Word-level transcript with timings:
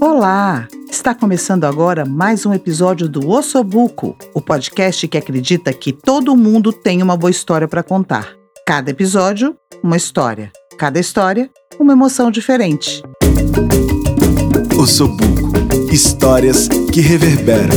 Olá! 0.00 0.66
Está 0.90 1.14
começando 1.14 1.64
agora 1.64 2.06
mais 2.06 2.46
um 2.46 2.54
episódio 2.54 3.06
do 3.06 3.28
Ossobuco, 3.28 4.16
o 4.32 4.40
podcast 4.40 5.06
que 5.06 5.18
acredita 5.18 5.74
que 5.74 5.92
todo 5.92 6.34
mundo 6.34 6.72
tem 6.72 7.02
uma 7.02 7.18
boa 7.18 7.30
história 7.30 7.68
para 7.68 7.82
contar. 7.82 8.34
Cada 8.66 8.90
episódio, 8.90 9.54
uma 9.82 9.98
história. 9.98 10.50
Cada 10.78 10.98
história, 10.98 11.50
uma 11.78 11.92
emoção 11.92 12.30
diferente. 12.30 13.02
Ossobuco 14.78 15.52
Histórias 15.92 16.66
que 16.90 17.02
reverberam. 17.02 17.76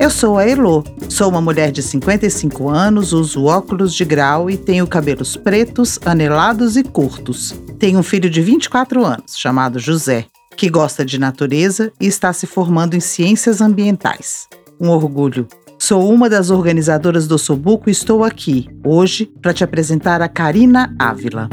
Eu 0.00 0.08
sou 0.08 0.38
a 0.38 0.48
Elo, 0.48 0.82
sou 1.06 1.28
uma 1.28 1.42
mulher 1.42 1.70
de 1.70 1.82
55 1.82 2.70
anos, 2.70 3.12
uso 3.12 3.44
óculos 3.44 3.92
de 3.92 4.06
grau 4.06 4.48
e 4.48 4.56
tenho 4.56 4.86
cabelos 4.86 5.36
pretos, 5.36 5.98
anelados 6.06 6.78
e 6.78 6.82
curtos. 6.82 7.54
Tenho 7.80 7.98
um 7.98 8.02
filho 8.02 8.28
de 8.28 8.42
24 8.42 9.02
anos, 9.02 9.38
chamado 9.38 9.78
José, 9.78 10.26
que 10.54 10.68
gosta 10.68 11.02
de 11.02 11.18
natureza 11.18 11.90
e 11.98 12.06
está 12.06 12.30
se 12.30 12.46
formando 12.46 12.94
em 12.94 13.00
ciências 13.00 13.62
ambientais. 13.62 14.46
Um 14.78 14.90
orgulho. 14.90 15.48
Sou 15.78 16.12
uma 16.12 16.28
das 16.28 16.50
organizadoras 16.50 17.26
do 17.26 17.38
Sobuco 17.38 17.88
e 17.88 17.92
estou 17.92 18.22
aqui, 18.22 18.68
hoje, 18.84 19.32
para 19.40 19.54
te 19.54 19.64
apresentar 19.64 20.20
a 20.20 20.28
Karina 20.28 20.94
Ávila. 20.98 21.48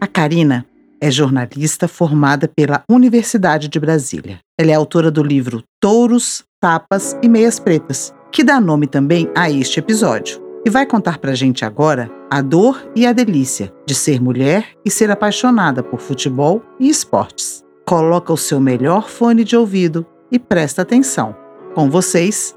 A 0.00 0.06
Karina 0.06 0.64
é 1.00 1.10
jornalista 1.10 1.88
formada 1.88 2.46
pela 2.46 2.84
Universidade 2.88 3.66
de 3.66 3.80
Brasília. 3.80 4.38
Ela 4.56 4.70
é 4.70 4.74
autora 4.74 5.10
do 5.10 5.24
livro 5.24 5.64
Touros, 5.80 6.44
Tapas 6.60 7.16
e 7.20 7.28
Meias 7.28 7.58
Pretas, 7.58 8.14
que 8.34 8.42
dá 8.42 8.60
nome 8.60 8.88
também 8.88 9.30
a 9.32 9.48
este 9.48 9.78
episódio. 9.78 10.42
E 10.66 10.70
vai 10.70 10.84
contar 10.84 11.18
pra 11.18 11.36
gente 11.36 11.64
agora 11.64 12.10
a 12.28 12.42
dor 12.42 12.90
e 12.96 13.06
a 13.06 13.12
delícia 13.12 13.72
de 13.86 13.94
ser 13.94 14.20
mulher 14.20 14.70
e 14.84 14.90
ser 14.90 15.08
apaixonada 15.08 15.84
por 15.84 16.00
futebol 16.00 16.60
e 16.80 16.88
esportes. 16.88 17.62
Coloca 17.86 18.32
o 18.32 18.36
seu 18.36 18.58
melhor 18.58 19.08
fone 19.08 19.44
de 19.44 19.56
ouvido 19.56 20.04
e 20.32 20.38
presta 20.38 20.82
atenção. 20.82 21.36
Com 21.76 21.88
vocês, 21.88 22.56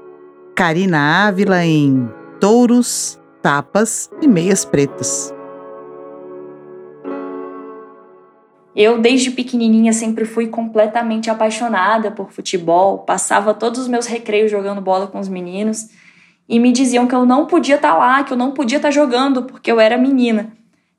Karina 0.56 1.28
Ávila 1.28 1.64
em 1.64 2.10
Touros, 2.40 3.16
Tapas 3.40 4.10
e 4.20 4.26
Meias 4.26 4.64
Pretas. 4.64 5.32
Eu, 8.78 9.00
desde 9.00 9.32
pequenininha, 9.32 9.92
sempre 9.92 10.24
fui 10.24 10.46
completamente 10.46 11.28
apaixonada 11.28 12.12
por 12.12 12.30
futebol, 12.30 12.98
passava 12.98 13.52
todos 13.52 13.80
os 13.80 13.88
meus 13.88 14.06
recreios 14.06 14.52
jogando 14.52 14.80
bola 14.80 15.08
com 15.08 15.18
os 15.18 15.28
meninos 15.28 15.88
e 16.48 16.60
me 16.60 16.70
diziam 16.70 17.04
que 17.04 17.12
eu 17.12 17.26
não 17.26 17.46
podia 17.46 17.74
estar 17.74 17.90
tá 17.90 17.98
lá, 17.98 18.22
que 18.22 18.32
eu 18.32 18.36
não 18.36 18.52
podia 18.52 18.76
estar 18.76 18.90
tá 18.90 18.92
jogando 18.92 19.42
porque 19.42 19.72
eu 19.72 19.80
era 19.80 19.98
menina. 19.98 20.52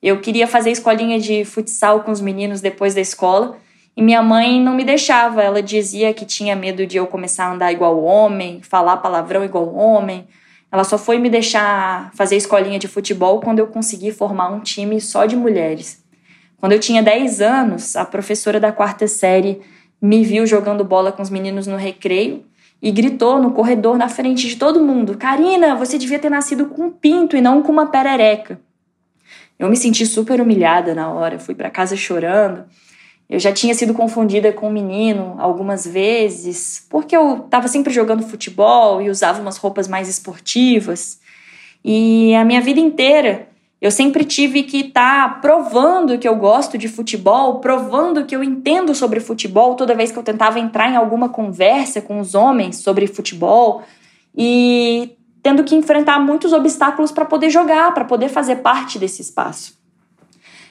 Eu 0.03 0.19
queria 0.19 0.45
fazer 0.45 0.71
escolinha 0.71 1.21
de 1.21 1.45
futsal 1.45 2.01
com 2.01 2.11
os 2.11 2.19
meninos 2.19 2.59
depois 2.59 2.93
da 2.93 2.99
escola 2.99 3.55
e 3.95 4.01
minha 4.01 4.21
mãe 4.21 4.59
não 4.59 4.75
me 4.75 4.83
deixava. 4.83 5.41
Ela 5.41 5.63
dizia 5.63 6.13
que 6.13 6.25
tinha 6.25 6.57
medo 6.57 6.85
de 6.85 6.97
eu 6.97 7.07
começar 7.07 7.45
a 7.45 7.53
andar 7.53 7.71
igual 7.71 8.03
homem, 8.03 8.61
falar 8.61 8.97
palavrão 8.97 9.41
igual 9.41 9.73
homem. 9.73 10.27
Ela 10.69 10.83
só 10.83 10.97
foi 10.97 11.17
me 11.17 11.29
deixar 11.29 12.11
fazer 12.13 12.35
escolinha 12.35 12.77
de 12.77 12.89
futebol 12.89 13.39
quando 13.39 13.59
eu 13.59 13.67
consegui 13.67 14.11
formar 14.11 14.49
um 14.49 14.59
time 14.59 14.99
só 14.99 15.25
de 15.25 15.37
mulheres. 15.37 16.08
Quando 16.59 16.73
eu 16.73 16.79
tinha 16.79 17.01
10 17.01 17.41
anos, 17.41 17.95
a 17.95 18.03
professora 18.03 18.59
da 18.59 18.71
quarta 18.71 19.07
série 19.07 19.61
me 20.01 20.23
viu 20.23 20.45
jogando 20.45 20.83
bola 20.83 21.11
com 21.11 21.21
os 21.21 21.29
meninos 21.29 21.67
no 21.67 21.77
recreio 21.77 22.43
e 22.81 22.91
gritou 22.91 23.41
no 23.41 23.51
corredor 23.51 23.97
na 23.97 24.09
frente 24.09 24.47
de 24.47 24.55
todo 24.57 24.83
mundo: 24.83 25.17
Karina, 25.17 25.75
você 25.75 25.97
devia 25.97 26.19
ter 26.19 26.29
nascido 26.29 26.65
com 26.65 26.87
um 26.87 26.91
pinto 26.91 27.37
e 27.37 27.41
não 27.41 27.61
com 27.61 27.71
uma 27.71 27.87
perereca. 27.87 28.59
Eu 29.57 29.69
me 29.69 29.75
senti 29.75 30.05
super 30.05 30.39
humilhada 30.39 30.95
na 30.95 31.11
hora, 31.11 31.39
fui 31.39 31.55
para 31.55 31.69
casa 31.69 31.95
chorando. 31.95 32.65
Eu 33.29 33.39
já 33.39 33.51
tinha 33.51 33.75
sido 33.75 33.93
confundida 33.93 34.51
com 34.51 34.69
um 34.69 34.71
menino 34.71 35.35
algumas 35.37 35.85
vezes, 35.85 36.85
porque 36.89 37.15
eu 37.15 37.45
estava 37.45 37.67
sempre 37.67 37.93
jogando 37.93 38.23
futebol 38.23 39.01
e 39.01 39.09
usava 39.09 39.39
umas 39.39 39.57
roupas 39.57 39.87
mais 39.87 40.09
esportivas. 40.09 41.19
E 41.85 42.33
a 42.33 42.43
minha 42.43 42.59
vida 42.59 42.79
inteira 42.79 43.48
eu 43.81 43.91
sempre 43.91 44.25
tive 44.25 44.63
que 44.63 44.87
estar 44.87 45.29
tá 45.29 45.39
provando 45.39 46.17
que 46.17 46.27
eu 46.27 46.35
gosto 46.35 46.77
de 46.77 46.89
futebol, 46.89 47.59
provando 47.59 48.25
que 48.25 48.35
eu 48.35 48.43
entendo 48.43 48.93
sobre 48.93 49.21
futebol 49.21 49.75
toda 49.75 49.95
vez 49.95 50.11
que 50.11 50.19
eu 50.19 50.23
tentava 50.23 50.59
entrar 50.59 50.91
em 50.91 50.97
alguma 50.97 51.29
conversa 51.29 52.01
com 52.01 52.19
os 52.19 52.35
homens 52.35 52.77
sobre 52.77 53.07
futebol 53.07 53.83
e 54.35 55.15
tendo 55.41 55.63
que 55.63 55.75
enfrentar 55.75 56.19
muitos 56.19 56.51
obstáculos 56.51 57.11
para 57.11 57.23
poder 57.23 57.49
jogar, 57.49 57.93
para 57.93 58.03
poder 58.03 58.27
fazer 58.27 58.57
parte 58.57 58.99
desse 58.99 59.21
espaço. 59.21 59.79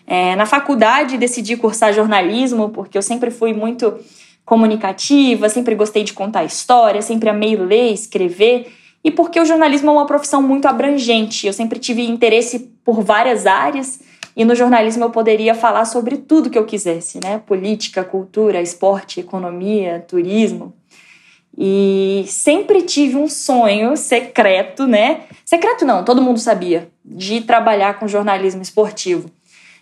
É, 0.06 0.36
na 0.36 0.44
faculdade 0.44 1.16
decidi 1.16 1.56
cursar 1.56 1.94
jornalismo 1.94 2.68
porque 2.68 2.96
eu 2.96 3.02
sempre 3.02 3.30
fui 3.30 3.54
muito 3.54 3.98
comunicativa, 4.44 5.48
sempre 5.48 5.74
gostei 5.74 6.04
de 6.04 6.12
contar 6.12 6.44
história, 6.44 7.00
sempre 7.00 7.30
amei 7.30 7.56
ler, 7.56 7.92
escrever 7.92 8.70
e 9.08 9.10
porque 9.10 9.40
o 9.40 9.44
jornalismo 9.46 9.88
é 9.88 9.92
uma 9.94 10.06
profissão 10.06 10.42
muito 10.42 10.68
abrangente. 10.68 11.46
Eu 11.46 11.52
sempre 11.54 11.78
tive 11.78 12.06
interesse 12.06 12.70
por 12.84 13.02
várias 13.02 13.46
áreas 13.46 14.00
e 14.36 14.44
no 14.44 14.54
jornalismo 14.54 15.02
eu 15.02 15.08
poderia 15.08 15.54
falar 15.54 15.86
sobre 15.86 16.18
tudo 16.18 16.50
que 16.50 16.58
eu 16.58 16.66
quisesse, 16.66 17.18
né? 17.18 17.40
Política, 17.46 18.04
cultura, 18.04 18.60
esporte, 18.60 19.18
economia, 19.18 20.04
turismo. 20.06 20.74
E 21.56 22.22
sempre 22.26 22.82
tive 22.82 23.16
um 23.16 23.28
sonho 23.28 23.96
secreto, 23.96 24.86
né? 24.86 25.22
Secreto 25.42 25.86
não, 25.86 26.04
todo 26.04 26.20
mundo 26.20 26.38
sabia, 26.38 26.90
de 27.02 27.40
trabalhar 27.40 27.98
com 27.98 28.06
jornalismo 28.06 28.60
esportivo. 28.60 29.30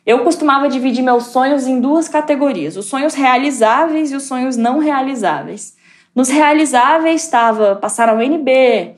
Eu 0.07 0.21
costumava 0.21 0.69
dividir 0.69 1.03
meus 1.03 1.25
sonhos 1.25 1.67
em 1.67 1.81
duas 1.81 2.09
categorias: 2.09 2.77
os 2.77 2.87
sonhos 2.87 3.15
realizáveis 3.15 4.13
e 4.13 4.15
os 4.15 4.23
sonhos 4.23 4.57
não 4.57 4.79
realizáveis. 4.79 5.75
Nos 6.15 6.29
realizáveis 6.29 7.25
estava 7.25 7.75
passar 7.75 8.09
ao 8.09 8.19
UNB, 8.19 8.95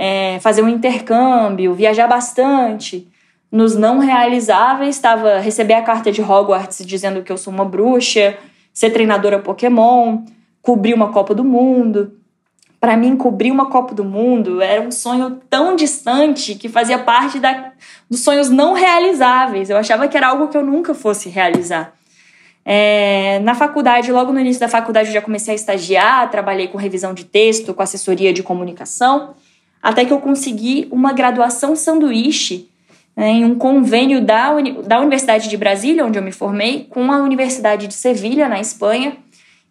é, 0.00 0.38
fazer 0.38 0.62
um 0.62 0.68
intercâmbio, 0.68 1.74
viajar 1.74 2.06
bastante. 2.06 3.08
Nos 3.50 3.74
não 3.74 3.98
realizáveis 3.98 4.94
estava 4.94 5.38
receber 5.38 5.74
a 5.74 5.82
carta 5.82 6.12
de 6.12 6.22
Hogwarts 6.22 6.86
dizendo 6.86 7.20
que 7.24 7.32
eu 7.32 7.36
sou 7.36 7.52
uma 7.52 7.64
bruxa, 7.64 8.38
ser 8.72 8.90
treinadora 8.90 9.40
Pokémon, 9.40 10.22
cobrir 10.62 10.94
uma 10.94 11.10
Copa 11.10 11.34
do 11.34 11.42
Mundo. 11.42 12.12
Para 12.78 12.96
mim, 12.96 13.16
cobrir 13.16 13.50
uma 13.50 13.70
Copa 13.70 13.92
do 13.92 14.04
Mundo 14.04 14.62
era 14.62 14.80
um 14.80 14.92
sonho 14.92 15.40
tão 15.50 15.74
distante 15.74 16.54
que 16.54 16.68
fazia 16.68 17.00
parte 17.00 17.40
da, 17.40 17.72
dos 18.08 18.20
sonhos 18.20 18.48
não 18.48 18.74
realizáveis. 18.74 19.68
Eu 19.68 19.78
achava 19.78 20.06
que 20.06 20.16
era 20.16 20.28
algo 20.28 20.46
que 20.46 20.56
eu 20.56 20.64
nunca 20.64 20.94
fosse 20.94 21.28
realizar. 21.28 21.92
É, 22.64 23.40
na 23.40 23.54
faculdade, 23.56 24.12
logo 24.12 24.32
no 24.32 24.38
início 24.38 24.60
da 24.60 24.68
faculdade, 24.68 25.08
eu 25.08 25.14
já 25.14 25.22
comecei 25.22 25.54
a 25.54 25.56
estagiar, 25.56 26.30
trabalhei 26.30 26.68
com 26.68 26.78
revisão 26.78 27.12
de 27.12 27.24
texto, 27.24 27.74
com 27.74 27.82
assessoria 27.82 28.32
de 28.32 28.44
comunicação 28.44 29.34
até 29.82 30.04
que 30.04 30.12
eu 30.12 30.20
consegui 30.20 30.88
uma 30.90 31.12
graduação 31.12 31.76
sanduíche 31.76 32.68
né, 33.16 33.30
em 33.30 33.44
um 33.44 33.56
convênio 33.56 34.24
da, 34.24 34.52
Uni 34.52 34.82
da 34.82 35.00
Universidade 35.00 35.48
de 35.48 35.56
Brasília, 35.56 36.04
onde 36.04 36.18
eu 36.18 36.22
me 36.22 36.32
formei, 36.32 36.86
com 36.88 37.10
a 37.10 37.18
Universidade 37.18 37.86
de 37.86 37.94
Sevilha, 37.94 38.48
na 38.48 38.60
Espanha, 38.60 39.16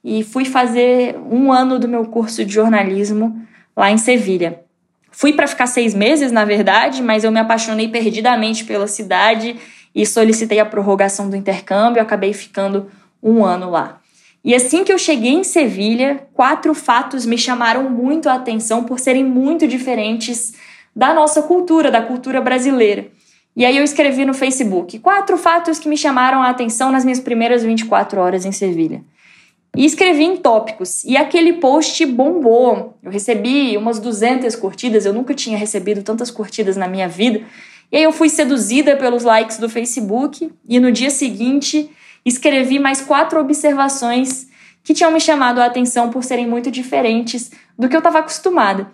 e 0.03 0.23
fui 0.23 0.45
fazer 0.45 1.18
um 1.31 1.51
ano 1.51 1.79
do 1.79 1.88
meu 1.88 2.06
curso 2.06 2.44
de 2.44 2.53
jornalismo 2.53 3.41
lá 3.75 3.91
em 3.91 3.97
Sevilha. 3.97 4.62
Fui 5.12 5.34
para 5.34 5.47
ficar 5.47 5.68
seis 5.68 5.94
meses, 5.94 6.31
na 6.31 6.45
verdade, 6.45 7.01
mas 7.01 7.24
eu 7.24 7.31
me 7.31 7.39
apaixonei 7.39 7.88
perdidamente 7.88 8.66
pela 8.66 8.85
cidade 8.85 9.56
e 9.95 10.06
solicitei 10.06 10.59
a 10.59 10.66
prorrogação 10.66 11.29
do 11.29 11.35
intercâmbio, 11.35 12.01
acabei 12.01 12.34
ficando 12.34 12.91
um 13.22 13.44
ano 13.44 13.69
lá. 13.69 14.00
E 14.47 14.56
assim 14.56 14.85
que 14.85 14.94
eu 14.94 14.97
cheguei 14.97 15.34
em 15.34 15.44
Sevilha, 15.44 16.25
quatro 16.34 16.74
fatos 16.74 17.25
me 17.25 17.38
chamaram 17.38 17.90
muito 17.90 18.30
a 18.30 18.35
atenção 18.35 18.86
por 18.86 18.98
serem 18.98 19.22
muito 19.22 19.68
diferentes 19.68 20.54
da 20.95 21.13
nossa 21.13 21.42
cultura, 21.42 21.92
da 21.92 22.01
cultura 22.01 22.39
brasileira. 22.39 23.07
E 23.54 23.66
aí 23.66 23.75
eu 23.75 23.83
escrevi 23.83 24.24
no 24.24 24.33
Facebook 24.33 25.00
quatro 25.00 25.38
fatos 25.38 25.80
que 25.80 25.89
me 25.89 25.98
chamaram 25.98 26.42
a 26.42 26.50
atenção 26.50 26.94
nas 26.94 27.04
minhas 27.04 27.19
primeiras 27.19 27.62
24 27.62 28.22
horas 28.22 28.45
em 28.45 28.54
Sevilha. 28.54 29.01
E 29.75 29.83
escrevi 29.83 30.24
em 30.24 30.38
tópicos. 30.38 31.04
E 31.04 31.18
aquele 31.18 31.51
post 31.51 32.06
bombou. 32.06 32.98
Eu 33.04 33.12
recebi 33.12 33.75
umas 33.75 34.00
200 34.00 34.56
curtidas, 34.56 35.06
eu 35.06 35.12
nunca 35.12 35.33
tinha 35.33 35.57
recebido 35.57 36.04
tantas 36.04 36.31
curtidas 36.31 36.77
na 36.77 36.88
minha 36.88 37.10
vida. 37.10 37.42
E 37.92 37.98
aí 37.98 38.04
eu 38.04 38.13
fui 38.13 38.30
seduzida 38.30 38.95
pelos 38.95 39.25
likes 39.25 39.57
do 39.57 39.68
Facebook 39.68 40.50
e 40.66 40.80
no 40.80 40.89
dia 40.89 41.10
seguinte 41.10 41.92
escrevi 42.25 42.80
mais 42.80 43.02
quatro 43.02 43.40
observações 43.40 44.48
que 44.84 44.94
tinham 44.94 45.12
me 45.12 45.19
chamado 45.19 45.60
a 45.60 45.66
atenção 45.66 46.10
por 46.10 46.24
serem 46.24 46.48
muito 46.48 46.72
diferentes 46.72 47.52
do 47.78 47.90
que 47.90 47.96
eu 47.96 48.00
estava 48.00 48.19
acostumada. 48.19 48.90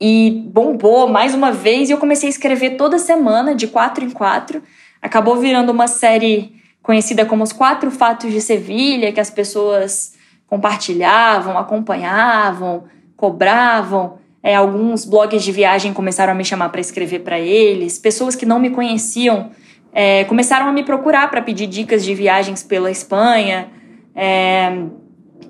E 0.00 0.42
bombou 0.46 1.06
mais 1.06 1.34
uma 1.34 1.52
vez 1.52 1.88
e 1.88 1.92
eu 1.92 1.98
comecei 1.98 2.28
a 2.28 2.30
escrever 2.30 2.76
toda 2.76 2.98
semana, 2.98 3.54
de 3.54 3.68
quatro 3.68 4.04
em 4.04 4.10
quatro. 4.10 4.62
Acabou 5.00 5.36
virando 5.36 5.70
uma 5.70 5.86
série 5.86 6.56
conhecida 6.82 7.24
como 7.24 7.44
Os 7.44 7.52
Quatro 7.52 7.90
Fatos 7.90 8.32
de 8.32 8.40
Sevilha, 8.40 9.12
que 9.12 9.20
as 9.20 9.30
pessoas 9.30 10.14
compartilhavam, 10.46 11.56
acompanhavam, 11.56 12.84
cobravam. 13.16 14.18
É, 14.42 14.56
alguns 14.56 15.04
blogs 15.04 15.44
de 15.44 15.52
viagem 15.52 15.92
começaram 15.92 16.32
a 16.32 16.34
me 16.34 16.44
chamar 16.44 16.70
para 16.70 16.80
escrever 16.80 17.20
para 17.20 17.38
eles. 17.38 17.98
Pessoas 17.98 18.34
que 18.34 18.44
não 18.44 18.58
me 18.58 18.70
conheciam 18.70 19.50
é, 19.92 20.24
começaram 20.24 20.66
a 20.66 20.72
me 20.72 20.82
procurar 20.82 21.30
para 21.30 21.42
pedir 21.42 21.66
dicas 21.66 22.04
de 22.04 22.14
viagens 22.14 22.62
pela 22.62 22.90
Espanha. 22.90 23.68
É, 24.14 24.84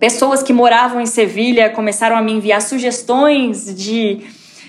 pessoas 0.00 0.42
que 0.42 0.52
moravam 0.52 1.00
em 1.00 1.06
Sevilha 1.06 1.70
começaram 1.70 2.16
a 2.16 2.22
me 2.22 2.32
enviar 2.32 2.60
sugestões 2.60 3.72
de, 3.74 4.20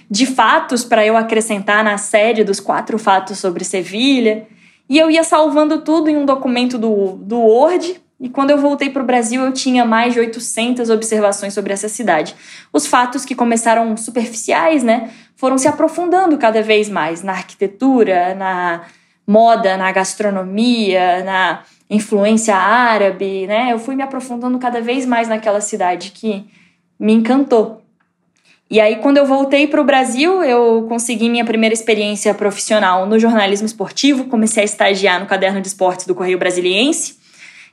de 0.10 0.28
fatos 0.28 0.86
para 0.86 1.04
eu 1.04 1.18
acrescentar 1.18 1.84
na 1.84 1.98
série 1.98 2.44
dos 2.44 2.60
quatro 2.60 3.00
fatos 3.00 3.40
sobre 3.40 3.64
Sevilha. 3.64 4.48
E 4.88 5.00
eu 5.00 5.10
ia 5.10 5.24
salvando 5.24 5.82
tudo 5.82 6.08
em 6.08 6.18
um 6.18 6.26
documento 6.26 6.78
do, 6.78 7.14
do 7.14 7.40
Word. 7.40 8.00
E 8.20 8.30
quando 8.30 8.52
eu 8.52 8.60
voltei 8.60 8.92
para 8.92 9.02
o 9.02 9.06
Brasil, 9.06 9.42
eu 9.42 9.52
tinha 9.52 9.84
mais 9.84 10.14
de 10.14 10.20
800 10.20 10.92
observações 10.92 11.54
sobre 11.54 11.74
essa 11.74 11.90
cidade. 11.90 12.36
Os 12.72 12.86
fatos 12.86 13.26
que 13.26 13.34
começaram 13.34 13.98
superficiais, 13.98 14.84
né, 14.84 15.10
foram 15.36 15.58
se 15.58 15.68
aprofundando 15.68 16.38
cada 16.38 16.62
vez 16.62 16.90
mais 16.90 17.24
na 17.24 17.34
arquitetura, 17.34 18.36
na 18.36 18.84
moda, 19.26 19.78
na 19.78 19.92
gastronomia, 19.92 21.24
na 21.24 21.64
influência 21.90 22.56
árabe, 22.56 23.48
né? 23.48 23.72
Eu 23.72 23.80
fui 23.80 23.96
me 23.96 24.04
aprofundando 24.04 24.58
cada 24.60 24.82
vez 24.82 25.06
mais 25.06 25.28
naquela 25.28 25.62
cidade 25.62 26.12
que 26.12 26.46
me 27.00 27.14
encantou. 27.14 27.82
E 28.70 28.80
aí, 28.80 28.96
quando 28.96 29.18
eu 29.18 29.26
voltei 29.26 29.68
para 29.68 29.82
o 29.82 29.84
Brasil, 29.84 30.44
eu 30.44 30.86
consegui 30.90 31.30
minha 31.30 31.46
primeira 31.46 31.74
experiência 31.74 32.34
profissional 32.34 33.06
no 33.06 33.20
jornalismo 33.20 33.68
esportivo. 33.68 34.26
Comecei 34.26 34.64
a 34.64 34.66
estagiar 34.66 35.20
no 35.20 35.28
caderno 35.28 35.62
de 35.62 35.68
esportes 35.68 36.08
do 36.08 36.16
Correio 36.16 36.40
Brasiliense. 36.40 37.18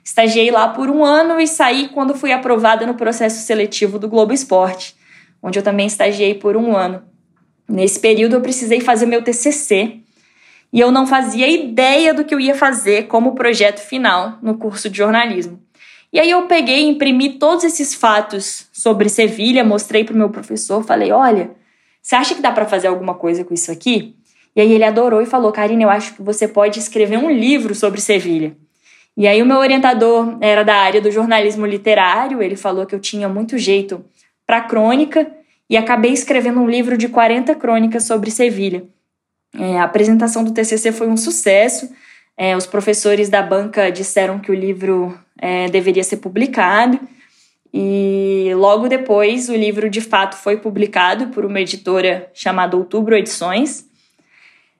Estagiei 0.03 0.51
lá 0.51 0.67
por 0.67 0.89
um 0.89 1.03
ano 1.03 1.39
e 1.39 1.47
saí 1.47 1.89
quando 1.89 2.13
fui 2.13 2.31
aprovada 2.31 2.85
no 2.85 2.95
processo 2.95 3.43
seletivo 3.43 3.97
do 3.97 4.07
Globo 4.07 4.33
Esporte, 4.33 4.95
onde 5.41 5.57
eu 5.57 5.63
também 5.63 5.87
estagiei 5.87 6.35
por 6.35 6.55
um 6.55 6.75
ano. 6.75 7.01
Nesse 7.67 7.99
período, 7.99 8.35
eu 8.35 8.41
precisei 8.41 8.81
fazer 8.81 9.05
meu 9.05 9.23
TCC, 9.23 10.00
e 10.71 10.79
eu 10.79 10.91
não 10.91 11.05
fazia 11.05 11.47
ideia 11.47 12.13
do 12.13 12.23
que 12.23 12.33
eu 12.33 12.39
ia 12.39 12.55
fazer 12.55 13.07
como 13.07 13.35
projeto 13.35 13.79
final 13.79 14.37
no 14.41 14.57
curso 14.57 14.89
de 14.89 14.97
jornalismo. 14.97 15.59
E 16.13 16.19
aí 16.19 16.29
eu 16.29 16.43
peguei, 16.43 16.87
imprimi 16.87 17.33
todos 17.33 17.63
esses 17.63 17.93
fatos 17.93 18.67
sobre 18.71 19.09
Sevilha, 19.09 19.63
mostrei 19.63 20.03
para 20.03 20.13
o 20.13 20.17
meu 20.17 20.29
professor, 20.29 20.83
falei: 20.83 21.11
"Olha, 21.11 21.51
você 22.01 22.15
acha 22.15 22.35
que 22.35 22.41
dá 22.41 22.51
para 22.51 22.65
fazer 22.65 22.87
alguma 22.87 23.13
coisa 23.13 23.43
com 23.43 23.53
isso 23.53 23.71
aqui?" 23.71 24.15
E 24.55 24.61
aí 24.61 24.71
ele 24.71 24.83
adorou 24.83 25.21
e 25.21 25.25
falou: 25.25 25.51
"Karina, 25.51 25.83
eu 25.83 25.89
acho 25.89 26.15
que 26.15 26.21
você 26.21 26.47
pode 26.47 26.79
escrever 26.79 27.17
um 27.17 27.31
livro 27.31 27.73
sobre 27.75 28.01
Sevilha." 28.01 28.55
E 29.15 29.27
aí 29.27 29.41
o 29.41 29.45
meu 29.45 29.57
orientador 29.57 30.37
era 30.41 30.63
da 30.63 30.75
área 30.75 31.01
do 31.01 31.11
jornalismo 31.11 31.65
literário, 31.65 32.41
ele 32.41 32.55
falou 32.55 32.85
que 32.85 32.95
eu 32.95 32.99
tinha 32.99 33.27
muito 33.27 33.57
jeito 33.57 34.03
para 34.45 34.61
crônica 34.61 35.29
e 35.69 35.77
acabei 35.77 36.11
escrevendo 36.11 36.59
um 36.59 36.69
livro 36.69 36.97
de 36.97 37.07
40 37.07 37.55
crônicas 37.55 38.05
sobre 38.05 38.31
Sevilha. 38.31 38.83
É, 39.57 39.79
a 39.79 39.83
apresentação 39.83 40.43
do 40.43 40.51
TCC 40.51 40.91
foi 40.91 41.07
um 41.07 41.17
sucesso. 41.17 41.89
É, 42.37 42.55
os 42.55 42.65
professores 42.65 43.29
da 43.29 43.41
banca 43.41 43.91
disseram 43.91 44.39
que 44.39 44.51
o 44.51 44.55
livro 44.55 45.17
é, 45.37 45.67
deveria 45.69 46.03
ser 46.03 46.17
publicado. 46.17 46.99
E 47.73 48.51
logo 48.55 48.87
depois, 48.87 49.49
o 49.49 49.55
livro 49.55 49.89
de 49.89 50.01
fato 50.01 50.35
foi 50.35 50.57
publicado 50.57 51.27
por 51.27 51.45
uma 51.45 51.59
editora 51.59 52.29
chamada 52.33 52.75
Outubro 52.75 53.15
Edições. 53.15 53.85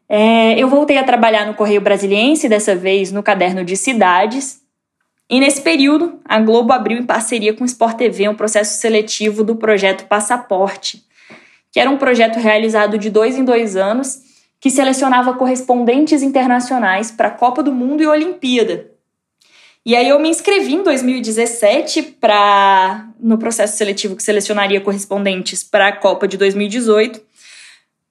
É, 0.10 0.60
eu 0.60 0.68
voltei 0.68 0.98
a 0.98 1.04
trabalhar 1.04 1.46
no 1.46 1.54
Correio 1.54 1.80
Brasiliense, 1.80 2.50
dessa 2.50 2.76
vez 2.76 3.12
no 3.12 3.24
caderno 3.24 3.64
de 3.64 3.78
cidades. 3.78 4.60
E 5.30 5.40
nesse 5.40 5.62
período, 5.62 6.20
a 6.26 6.38
Globo 6.42 6.74
abriu 6.74 6.98
em 6.98 7.06
parceria 7.06 7.54
com 7.54 7.64
o 7.64 7.68
Sport 7.68 7.96
TV 7.96 8.28
um 8.28 8.36
processo 8.36 8.78
seletivo 8.82 9.42
do 9.42 9.56
projeto 9.56 10.06
Passaporte, 10.08 11.02
que 11.72 11.80
era 11.80 11.90
um 11.90 11.98
projeto 11.98 12.38
realizado 12.38 12.98
de 12.98 13.10
dois 13.10 13.38
em 13.38 13.46
dois 13.46 13.78
anos 13.78 14.31
que 14.62 14.70
selecionava 14.70 15.34
correspondentes 15.34 16.22
internacionais 16.22 17.10
para 17.10 17.30
a 17.30 17.32
Copa 17.32 17.64
do 17.64 17.74
Mundo 17.74 18.04
e 18.04 18.08
Olimpíada. 18.08 18.92
E 19.84 19.96
aí 19.96 20.08
eu 20.08 20.20
me 20.20 20.30
inscrevi 20.30 20.76
em 20.76 20.84
2017 20.84 22.04
para 22.22 23.10
no 23.20 23.40
processo 23.40 23.76
seletivo 23.76 24.16
que 24.16 24.22
selecionaria 24.22 24.80
correspondentes 24.80 25.64
para 25.64 25.88
a 25.88 25.92
Copa 25.92 26.28
de 26.28 26.38
2018. 26.38 27.20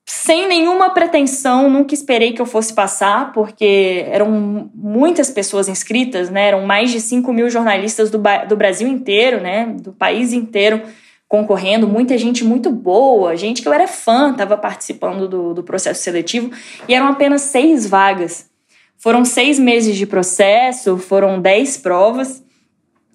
Sem 0.05 0.49
nenhuma 0.49 0.91
pretensão, 0.91 1.71
nunca 1.71 1.95
esperei 1.95 2.33
que 2.33 2.43
eu 2.43 2.47
fosse 2.47 2.75
passar, 2.75 3.33
porque 3.33 4.05
eram 4.09 4.69
muitas 4.75 5.31
pessoas 5.31 5.69
inscritas, 5.69 6.31
né? 6.31 6.49
Eram 6.49 6.67
mais 6.67 6.91
de 6.91 7.01
5 7.01 7.33
mil 7.33 7.49
jornalistas 7.49 8.11
do, 8.11 8.21
do 8.49 8.57
Brasil 8.57 8.89
inteiro, 8.89 9.41
né? 9.41 9.67
Do 9.67 9.93
país 9.93 10.33
inteiro 10.33 10.83
concorrendo, 11.31 11.87
muita 11.87 12.19
gente 12.19 12.43
muito 12.43 12.71
boa, 12.71 13.37
gente 13.37 13.63
que 13.63 13.69
eu 13.69 13.73
era 13.73 13.87
fã 13.87 14.33
estava 14.33 14.57
participando 14.57 15.29
do, 15.29 15.55
do 15.55 15.63
processo 15.63 16.03
seletivo 16.03 16.51
e 16.89 16.93
eram 16.93 17.07
apenas 17.07 17.43
seis 17.43 17.87
vagas. 17.87 18.51
Foram 18.99 19.25
seis 19.25 19.57
meses 19.57 19.97
de 19.97 20.07
processo, 20.07 20.99
foram 20.99 21.41
dez 21.41 21.77
provas 21.77 22.43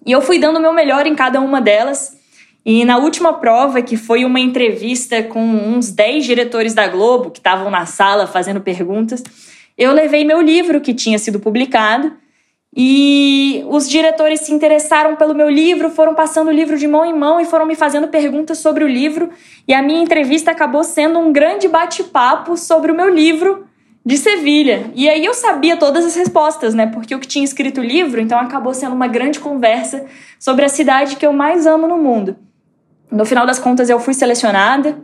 e 0.04 0.12
eu 0.12 0.22
fui 0.22 0.38
dando 0.38 0.56
o 0.56 0.62
meu 0.62 0.72
melhor 0.72 1.06
em 1.06 1.14
cada 1.14 1.42
uma 1.42 1.60
delas. 1.60 2.16
E 2.64 2.86
na 2.86 2.96
última 2.96 3.34
prova, 3.34 3.82
que 3.82 3.98
foi 3.98 4.24
uma 4.24 4.40
entrevista 4.40 5.22
com 5.22 5.38
uns 5.38 5.90
dez 5.90 6.24
diretores 6.24 6.72
da 6.72 6.88
Globo 6.88 7.30
que 7.30 7.38
estavam 7.38 7.70
na 7.70 7.84
sala 7.84 8.26
fazendo 8.26 8.62
perguntas, 8.62 9.22
eu 9.76 9.92
levei 9.92 10.24
meu 10.24 10.40
livro 10.40 10.80
que 10.80 10.94
tinha 10.94 11.18
sido 11.18 11.38
publicado 11.38 12.14
e 12.78 13.64
os 13.68 13.88
diretores 13.88 14.40
se 14.40 14.52
interessaram 14.52 15.16
pelo 15.16 15.34
meu 15.34 15.48
livro, 15.48 15.88
foram 15.88 16.14
passando 16.14 16.48
o 16.48 16.52
livro 16.52 16.76
de 16.76 16.86
mão 16.86 17.06
em 17.06 17.14
mão 17.14 17.40
e 17.40 17.46
foram 17.46 17.64
me 17.64 17.74
fazendo 17.74 18.08
perguntas 18.08 18.58
sobre 18.58 18.84
o 18.84 18.86
livro. 18.86 19.30
E 19.66 19.72
a 19.72 19.80
minha 19.80 20.02
entrevista 20.02 20.50
acabou 20.50 20.84
sendo 20.84 21.18
um 21.18 21.32
grande 21.32 21.68
bate-papo 21.68 22.54
sobre 22.54 22.92
o 22.92 22.94
meu 22.94 23.08
livro 23.08 23.66
de 24.04 24.18
Sevilha. 24.18 24.90
E 24.94 25.08
aí 25.08 25.24
eu 25.24 25.32
sabia 25.32 25.78
todas 25.78 26.04
as 26.04 26.14
respostas, 26.14 26.74
né? 26.74 26.86
Porque 26.86 27.14
eu 27.14 27.18
que 27.18 27.26
tinha 27.26 27.46
escrito 27.46 27.80
o 27.80 27.84
livro, 27.84 28.20
então 28.20 28.38
acabou 28.38 28.74
sendo 28.74 28.94
uma 28.94 29.08
grande 29.08 29.40
conversa 29.40 30.04
sobre 30.38 30.66
a 30.66 30.68
cidade 30.68 31.16
que 31.16 31.24
eu 31.24 31.32
mais 31.32 31.66
amo 31.66 31.88
no 31.88 31.96
mundo. 31.96 32.36
No 33.10 33.24
final 33.24 33.46
das 33.46 33.58
contas, 33.58 33.88
eu 33.88 33.98
fui 33.98 34.12
selecionada, 34.12 34.98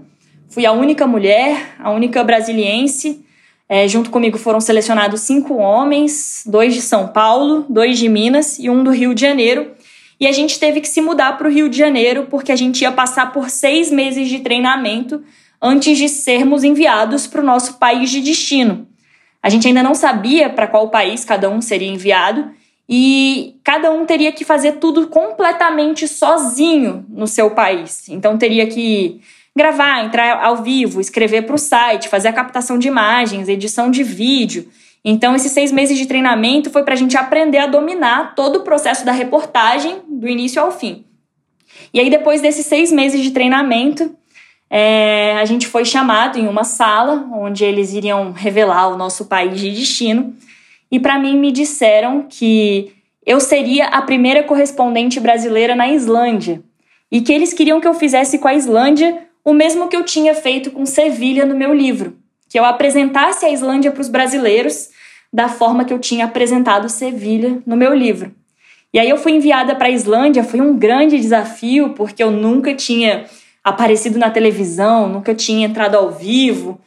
fui 0.50 0.66
a 0.66 0.72
única 0.72 1.06
mulher, 1.06 1.74
a 1.78 1.90
única 1.90 2.22
brasiliense 2.22 3.24
é, 3.72 3.88
junto 3.88 4.10
comigo 4.10 4.36
foram 4.36 4.60
selecionados 4.60 5.22
cinco 5.22 5.54
homens, 5.54 6.42
dois 6.44 6.74
de 6.74 6.82
São 6.82 7.08
Paulo, 7.08 7.64
dois 7.70 7.98
de 7.98 8.06
Minas 8.06 8.58
e 8.58 8.68
um 8.68 8.84
do 8.84 8.90
Rio 8.90 9.14
de 9.14 9.22
Janeiro. 9.22 9.70
E 10.20 10.26
a 10.26 10.32
gente 10.32 10.60
teve 10.60 10.78
que 10.78 10.86
se 10.86 11.00
mudar 11.00 11.38
para 11.38 11.48
o 11.48 11.50
Rio 11.50 11.70
de 11.70 11.78
Janeiro 11.78 12.26
porque 12.28 12.52
a 12.52 12.56
gente 12.56 12.82
ia 12.82 12.92
passar 12.92 13.32
por 13.32 13.48
seis 13.48 13.90
meses 13.90 14.28
de 14.28 14.40
treinamento 14.40 15.24
antes 15.58 15.96
de 15.96 16.06
sermos 16.10 16.64
enviados 16.64 17.26
para 17.26 17.40
o 17.40 17.44
nosso 17.44 17.78
país 17.78 18.10
de 18.10 18.20
destino. 18.20 18.86
A 19.42 19.48
gente 19.48 19.66
ainda 19.66 19.82
não 19.82 19.94
sabia 19.94 20.50
para 20.50 20.66
qual 20.66 20.90
país 20.90 21.24
cada 21.24 21.48
um 21.48 21.62
seria 21.62 21.88
enviado 21.88 22.50
e 22.86 23.56
cada 23.64 23.90
um 23.90 24.04
teria 24.04 24.32
que 24.32 24.44
fazer 24.44 24.72
tudo 24.72 25.06
completamente 25.06 26.06
sozinho 26.06 27.06
no 27.08 27.26
seu 27.26 27.52
país. 27.52 28.06
Então 28.10 28.36
teria 28.36 28.66
que 28.66 29.22
gravar, 29.56 30.04
entrar 30.04 30.42
ao 30.42 30.62
vivo, 30.62 31.00
escrever 31.00 31.42
para 31.42 31.54
o 31.54 31.58
site, 31.58 32.08
fazer 32.08 32.28
a 32.28 32.32
captação 32.32 32.78
de 32.78 32.88
imagens, 32.88 33.48
edição 33.48 33.90
de 33.90 34.02
vídeo. 34.02 34.68
Então, 35.04 35.34
esses 35.34 35.52
seis 35.52 35.72
meses 35.72 35.98
de 35.98 36.06
treinamento 36.06 36.70
foi 36.70 36.84
para 36.84 36.94
a 36.94 36.96
gente 36.96 37.16
aprender 37.16 37.58
a 37.58 37.66
dominar 37.66 38.34
todo 38.34 38.56
o 38.56 38.62
processo 38.62 39.04
da 39.04 39.12
reportagem, 39.12 40.00
do 40.08 40.28
início 40.28 40.62
ao 40.62 40.70
fim. 40.70 41.04
E 41.92 42.00
aí, 42.00 42.08
depois 42.08 42.40
desses 42.40 42.66
seis 42.66 42.92
meses 42.92 43.20
de 43.20 43.32
treinamento, 43.32 44.14
é, 44.70 45.36
a 45.38 45.44
gente 45.44 45.66
foi 45.66 45.84
chamado 45.84 46.38
em 46.38 46.48
uma 46.48 46.64
sala 46.64 47.28
onde 47.34 47.64
eles 47.64 47.92
iriam 47.92 48.32
revelar 48.32 48.88
o 48.88 48.96
nosso 48.96 49.26
país 49.26 49.60
de 49.60 49.70
destino. 49.70 50.34
E 50.90 50.98
para 51.00 51.18
mim, 51.18 51.36
me 51.36 51.52
disseram 51.52 52.26
que 52.28 52.92
eu 53.26 53.38
seria 53.38 53.86
a 53.88 54.02
primeira 54.02 54.42
correspondente 54.42 55.20
brasileira 55.20 55.74
na 55.74 55.88
Islândia 55.88 56.62
e 57.10 57.20
que 57.20 57.32
eles 57.32 57.52
queriam 57.52 57.80
que 57.80 57.86
eu 57.86 57.94
fizesse 57.94 58.38
com 58.38 58.48
a 58.48 58.54
Islândia 58.54 59.26
o 59.44 59.52
mesmo 59.52 59.88
que 59.88 59.96
eu 59.96 60.04
tinha 60.04 60.34
feito 60.34 60.70
com 60.70 60.86
Sevilha 60.86 61.44
no 61.44 61.54
meu 61.54 61.74
livro, 61.74 62.16
que 62.48 62.58
eu 62.58 62.64
apresentasse 62.64 63.44
a 63.44 63.50
Islândia 63.50 63.90
para 63.90 64.00
os 64.00 64.08
brasileiros 64.08 64.90
da 65.32 65.48
forma 65.48 65.84
que 65.84 65.92
eu 65.92 65.98
tinha 65.98 66.26
apresentado 66.26 66.88
Sevilha 66.88 67.62
no 67.66 67.76
meu 67.76 67.94
livro. 67.94 68.32
E 68.92 68.98
aí 68.98 69.08
eu 69.08 69.16
fui 69.16 69.32
enviada 69.32 69.74
para 69.74 69.88
a 69.88 69.90
Islândia, 69.90 70.44
foi 70.44 70.60
um 70.60 70.76
grande 70.76 71.18
desafio, 71.18 71.94
porque 71.94 72.22
eu 72.22 72.30
nunca 72.30 72.74
tinha 72.74 73.24
aparecido 73.64 74.18
na 74.18 74.30
televisão, 74.30 75.08
nunca 75.08 75.34
tinha 75.34 75.66
entrado 75.66 75.96
ao 75.96 76.10
vivo. 76.10 76.78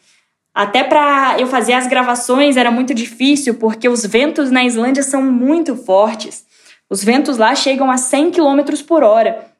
Até 0.53 0.83
para 0.83 1.35
eu 1.39 1.47
fazer 1.47 1.73
as 1.73 1.87
gravações 1.87 2.57
era 2.57 2.69
muito 2.69 2.93
difícil, 2.93 3.55
porque 3.55 3.89
os 3.89 4.05
ventos 4.05 4.51
na 4.51 4.63
Islândia 4.63 5.01
são 5.01 5.21
muito 5.21 5.75
fortes. 5.75 6.45
Os 6.87 7.03
ventos 7.03 7.37
lá 7.37 7.55
chegam 7.55 7.89
a 7.89 7.97
100 7.97 8.31
km 8.31 8.61
por 8.87 9.03
hora. 9.03 9.54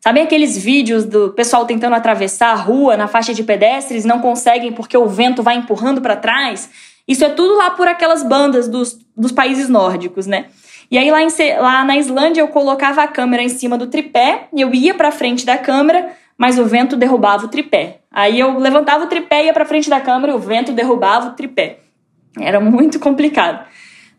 Sabem 0.00 0.22
aqueles 0.22 0.56
vídeos 0.56 1.04
do 1.04 1.30
pessoal 1.30 1.66
tentando 1.66 1.94
atravessar 1.94 2.52
a 2.52 2.54
rua 2.54 2.96
na 2.96 3.08
faixa 3.08 3.34
de 3.34 3.42
pedestres 3.42 4.04
não 4.04 4.20
conseguem 4.20 4.72
porque 4.72 4.96
o 4.96 5.06
vento 5.06 5.42
vai 5.42 5.56
empurrando 5.56 6.00
para 6.00 6.16
trás? 6.16 6.70
Isso 7.06 7.24
é 7.24 7.30
tudo 7.30 7.56
lá 7.56 7.70
por 7.70 7.88
aquelas 7.88 8.22
bandas 8.22 8.68
dos, 8.68 8.98
dos 9.16 9.32
países 9.32 9.68
nórdicos, 9.68 10.26
né? 10.26 10.46
E 10.90 10.96
aí 10.96 11.10
lá, 11.10 11.22
em, 11.22 11.28
lá 11.58 11.84
na 11.84 11.96
Islândia 11.96 12.40
eu 12.40 12.48
colocava 12.48 13.02
a 13.02 13.08
câmera 13.08 13.42
em 13.42 13.48
cima 13.48 13.76
do 13.76 13.88
tripé 13.88 14.48
eu 14.56 14.72
ia 14.74 14.94
para 14.94 15.10
frente 15.10 15.44
da 15.44 15.58
câmera 15.58 16.16
mas 16.38 16.56
o 16.56 16.64
vento 16.64 16.96
derrubava 16.96 17.46
o 17.46 17.48
tripé. 17.48 17.98
Aí 18.12 18.38
eu 18.38 18.58
levantava 18.58 19.04
o 19.04 19.08
tripé, 19.08 19.46
ia 19.46 19.52
para 19.52 19.64
frente 19.64 19.90
da 19.90 20.00
câmera 20.00 20.36
o 20.36 20.38
vento 20.38 20.70
derrubava 20.70 21.30
o 21.30 21.32
tripé. 21.32 21.80
Era 22.38 22.60
muito 22.60 23.00
complicado. 23.00 23.66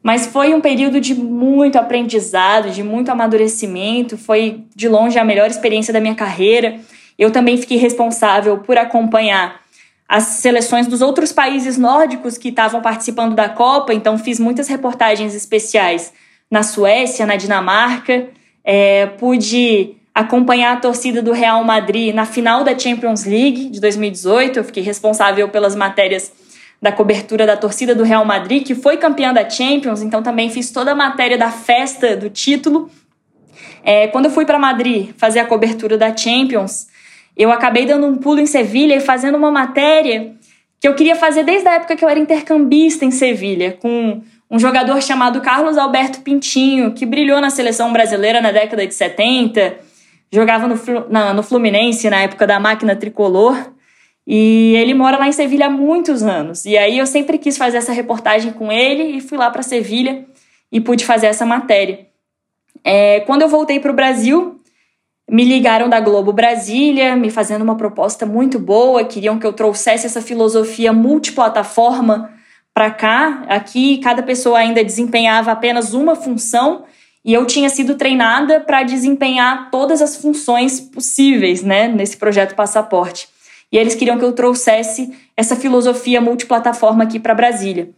Mas 0.01 0.27
foi 0.27 0.53
um 0.53 0.61
período 0.61 0.99
de 1.01 1.13
muito 1.13 1.77
aprendizado, 1.77 2.71
de 2.71 2.81
muito 2.81 3.09
amadurecimento, 3.09 4.17
foi 4.17 4.63
de 4.75 4.87
longe 4.87 5.19
a 5.19 5.25
melhor 5.25 5.49
experiência 5.49 5.93
da 5.93 5.99
minha 5.99 6.15
carreira. 6.15 6.79
Eu 7.17 7.31
também 7.31 7.57
fiquei 7.57 7.77
responsável 7.77 8.59
por 8.59 8.77
acompanhar 8.77 9.59
as 10.07 10.23
seleções 10.23 10.87
dos 10.87 11.01
outros 11.01 11.31
países 11.31 11.77
nórdicos 11.77 12.37
que 12.37 12.49
estavam 12.49 12.81
participando 12.81 13.35
da 13.35 13.47
Copa, 13.47 13.93
então 13.93 14.17
fiz 14.17 14.39
muitas 14.39 14.67
reportagens 14.67 15.35
especiais 15.35 16.11
na 16.49 16.63
Suécia, 16.63 17.27
na 17.27 17.35
Dinamarca, 17.35 18.27
é, 18.63 19.05
pude 19.05 19.95
acompanhar 20.15 20.73
a 20.73 20.79
torcida 20.79 21.21
do 21.21 21.31
Real 21.31 21.63
Madrid 21.63 22.13
na 22.13 22.25
final 22.25 22.63
da 22.63 22.77
Champions 22.77 23.23
League 23.23 23.69
de 23.69 23.79
2018. 23.79 24.59
Eu 24.59 24.63
fiquei 24.63 24.83
responsável 24.83 25.47
pelas 25.49 25.75
matérias 25.75 26.31
da 26.81 26.91
cobertura 26.91 27.45
da 27.45 27.57
torcida 27.57 27.93
do 27.93 28.03
Real 28.03 28.23
Madrid, 28.23 28.65
que 28.65 28.73
foi 28.73 28.97
campeã 28.97 29.33
da 29.33 29.49
Champions, 29.49 30.01
então 30.01 30.23
também 30.23 30.49
fiz 30.49 30.71
toda 30.71 30.91
a 30.91 30.95
matéria 30.95 31.37
da 31.37 31.51
festa 31.51 32.15
do 32.15 32.29
título. 32.29 32.89
É, 33.83 34.07
quando 34.07 34.25
eu 34.25 34.31
fui 34.31 34.45
para 34.45 34.57
Madrid 34.57 35.11
fazer 35.17 35.39
a 35.39 35.45
cobertura 35.45 35.97
da 35.97 36.15
Champions, 36.15 36.87
eu 37.35 37.51
acabei 37.51 37.85
dando 37.85 38.07
um 38.07 38.15
pulo 38.15 38.39
em 38.39 38.45
Sevilha 38.45 38.95
e 38.95 38.99
fazendo 38.99 39.37
uma 39.37 39.51
matéria 39.51 40.33
que 40.79 40.87
eu 40.87 40.95
queria 40.95 41.15
fazer 41.15 41.43
desde 41.43 41.67
a 41.67 41.75
época 41.75 41.95
que 41.95 42.03
eu 42.03 42.09
era 42.09 42.19
intercambista 42.19 43.03
em 43.03 43.11
Sevilha, 43.11 43.77
com 43.81 44.21
um 44.49 44.57
jogador 44.57 45.01
chamado 45.01 45.41
Carlos 45.41 45.77
Alberto 45.77 46.21
Pintinho, 46.21 46.93
que 46.93 47.05
brilhou 47.05 47.41
na 47.41 47.49
seleção 47.49 47.91
brasileira 47.91 48.41
na 48.41 48.51
década 48.51 48.87
de 48.87 48.93
70, 48.93 49.77
jogava 50.31 50.67
no, 50.67 50.75
no 51.33 51.43
Fluminense 51.43 52.09
na 52.09 52.21
época 52.21 52.47
da 52.47 52.59
máquina 52.59 52.95
tricolor. 52.95 53.57
E 54.25 54.75
ele 54.75 54.93
mora 54.93 55.17
lá 55.17 55.27
em 55.27 55.31
Sevilha 55.31 55.67
há 55.67 55.69
muitos 55.69 56.23
anos. 56.23 56.65
E 56.65 56.77
aí 56.77 56.97
eu 56.97 57.07
sempre 57.07 57.37
quis 57.37 57.57
fazer 57.57 57.77
essa 57.77 57.91
reportagem 57.91 58.51
com 58.53 58.71
ele 58.71 59.17
e 59.17 59.21
fui 59.21 59.37
lá 59.37 59.49
para 59.49 59.63
Sevilha 59.63 60.25
e 60.71 60.79
pude 60.79 61.05
fazer 61.05 61.27
essa 61.27 61.45
matéria. 61.45 62.07
É, 62.83 63.21
quando 63.21 63.41
eu 63.41 63.49
voltei 63.49 63.79
para 63.79 63.91
o 63.91 63.95
Brasil, 63.95 64.59
me 65.29 65.43
ligaram 65.43 65.89
da 65.89 65.99
Globo 65.99 66.33
Brasília, 66.33 67.15
me 67.15 67.29
fazendo 67.29 67.61
uma 67.61 67.75
proposta 67.75 68.25
muito 68.25 68.57
boa, 68.59 69.03
queriam 69.03 69.39
que 69.39 69.45
eu 69.45 69.53
trouxesse 69.53 70.05
essa 70.05 70.21
filosofia 70.21 70.93
multiplataforma 70.93 72.31
para 72.73 72.91
cá. 72.91 73.43
Aqui, 73.47 73.97
cada 73.97 74.23
pessoa 74.23 74.59
ainda 74.59 74.83
desempenhava 74.83 75.51
apenas 75.51 75.93
uma 75.93 76.15
função 76.15 76.85
e 77.23 77.33
eu 77.33 77.45
tinha 77.45 77.69
sido 77.69 77.95
treinada 77.95 78.59
para 78.59 78.83
desempenhar 78.83 79.69
todas 79.69 80.01
as 80.01 80.15
funções 80.15 80.79
possíveis 80.79 81.61
né, 81.61 81.87
nesse 81.87 82.17
projeto 82.17 82.55
Passaporte. 82.55 83.27
E 83.71 83.77
eles 83.77 83.95
queriam 83.95 84.17
que 84.17 84.25
eu 84.25 84.33
trouxesse 84.33 85.11
essa 85.37 85.55
filosofia 85.55 86.19
multiplataforma 86.19 87.03
aqui 87.03 87.19
para 87.19 87.35
Brasília. 87.35 87.89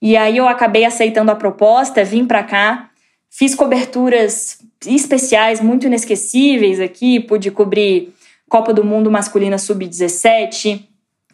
E 0.00 0.16
aí 0.16 0.36
eu 0.36 0.46
acabei 0.46 0.84
aceitando 0.84 1.30
a 1.30 1.34
proposta, 1.34 2.04
vim 2.04 2.26
para 2.26 2.42
cá, 2.42 2.90
fiz 3.30 3.54
coberturas 3.54 4.58
especiais 4.86 5.60
muito 5.60 5.86
inesquecíveis 5.86 6.80
aqui, 6.80 7.18
pude 7.18 7.50
cobrir 7.50 8.12
Copa 8.48 8.72
do 8.72 8.84
Mundo 8.84 9.10
Masculina 9.10 9.58
Sub-17, 9.58 10.84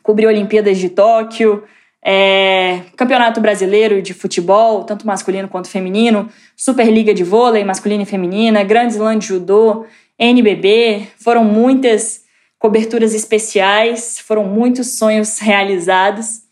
cobri 0.03 0.27
Olimpíadas 0.27 0.79
de 0.79 0.89
Tóquio, 0.89 1.65
é, 2.05 2.81
Campeonato 2.97 3.41
Brasileiro 3.41 4.01
de 4.01 4.15
Futebol, 4.15 4.85
tanto 4.85 5.07
masculino 5.07 5.49
quanto 5.49 5.69
feminino, 5.69 6.29
Superliga 6.57 7.13
de 7.13 7.23
Vôlei 7.23 7.65
masculina 7.65 8.03
e 8.03 8.07
feminina, 8.07 8.65
Grand 8.65 8.89
Slam 8.89 9.19
de 9.19 9.27
Judô, 9.27 9.85
NBB, 10.19 11.09
foram 11.19 11.45
muitas 11.45 12.22
coberturas 12.63 13.13
especiais, 13.13 14.21
foram 14.21 14.45
muitos 14.45 14.97
sonhos 14.97 15.41
realizados. 15.41 16.43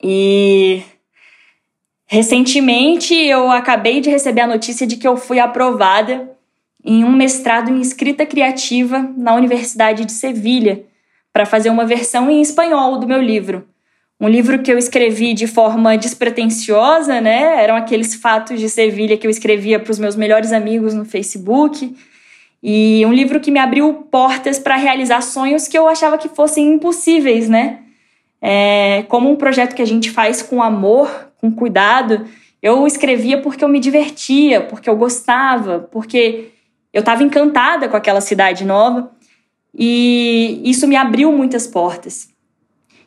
E 0.00 0.84
recentemente 2.06 3.12
eu 3.12 3.50
acabei 3.50 4.00
de 4.00 4.08
receber 4.08 4.42
a 4.42 4.46
notícia 4.46 4.86
de 4.86 4.96
que 4.96 5.08
eu 5.08 5.16
fui 5.16 5.40
aprovada 5.40 6.30
em 6.84 7.02
um 7.02 7.10
mestrado 7.10 7.72
em 7.72 7.80
escrita 7.80 8.24
criativa 8.24 9.00
na 9.16 9.34
Universidade 9.34 10.04
de 10.04 10.12
Sevilha 10.12 10.84
para 11.32 11.44
fazer 11.44 11.70
uma 11.70 11.84
versão 11.84 12.30
em 12.30 12.40
espanhol 12.40 12.96
do 13.00 13.08
meu 13.08 13.20
livro. 13.20 13.66
Um 14.20 14.28
livro 14.28 14.62
que 14.62 14.72
eu 14.72 14.78
escrevi 14.78 15.34
de 15.34 15.48
forma 15.48 15.98
despretensiosa, 15.98 17.20
né? 17.20 17.64
Eram 17.64 17.74
aqueles 17.74 18.14
fatos 18.14 18.60
de 18.60 18.68
Sevilha 18.70 19.16
que 19.16 19.26
eu 19.26 19.30
escrevia 19.30 19.80
para 19.80 19.90
os 19.90 19.98
meus 19.98 20.14
melhores 20.14 20.52
amigos 20.52 20.94
no 20.94 21.04
Facebook 21.04 21.96
e 22.68 23.06
um 23.06 23.12
livro 23.12 23.38
que 23.38 23.52
me 23.52 23.60
abriu 23.60 23.94
portas 24.10 24.58
para 24.58 24.74
realizar 24.74 25.20
sonhos 25.20 25.68
que 25.68 25.78
eu 25.78 25.86
achava 25.86 26.18
que 26.18 26.28
fossem 26.28 26.72
impossíveis, 26.72 27.48
né? 27.48 27.78
É, 28.42 29.04
como 29.06 29.30
um 29.30 29.36
projeto 29.36 29.72
que 29.72 29.82
a 29.82 29.86
gente 29.86 30.10
faz 30.10 30.42
com 30.42 30.60
amor, 30.60 31.30
com 31.40 31.48
cuidado, 31.48 32.26
eu 32.60 32.84
escrevia 32.84 33.40
porque 33.40 33.62
eu 33.62 33.68
me 33.68 33.78
divertia, 33.78 34.62
porque 34.62 34.90
eu 34.90 34.96
gostava, 34.96 35.88
porque 35.92 36.48
eu 36.92 37.00
estava 37.00 37.22
encantada 37.22 37.88
com 37.88 37.96
aquela 37.96 38.20
cidade 38.20 38.64
nova 38.64 39.12
e 39.72 40.60
isso 40.64 40.88
me 40.88 40.96
abriu 40.96 41.30
muitas 41.30 41.68
portas. 41.68 42.30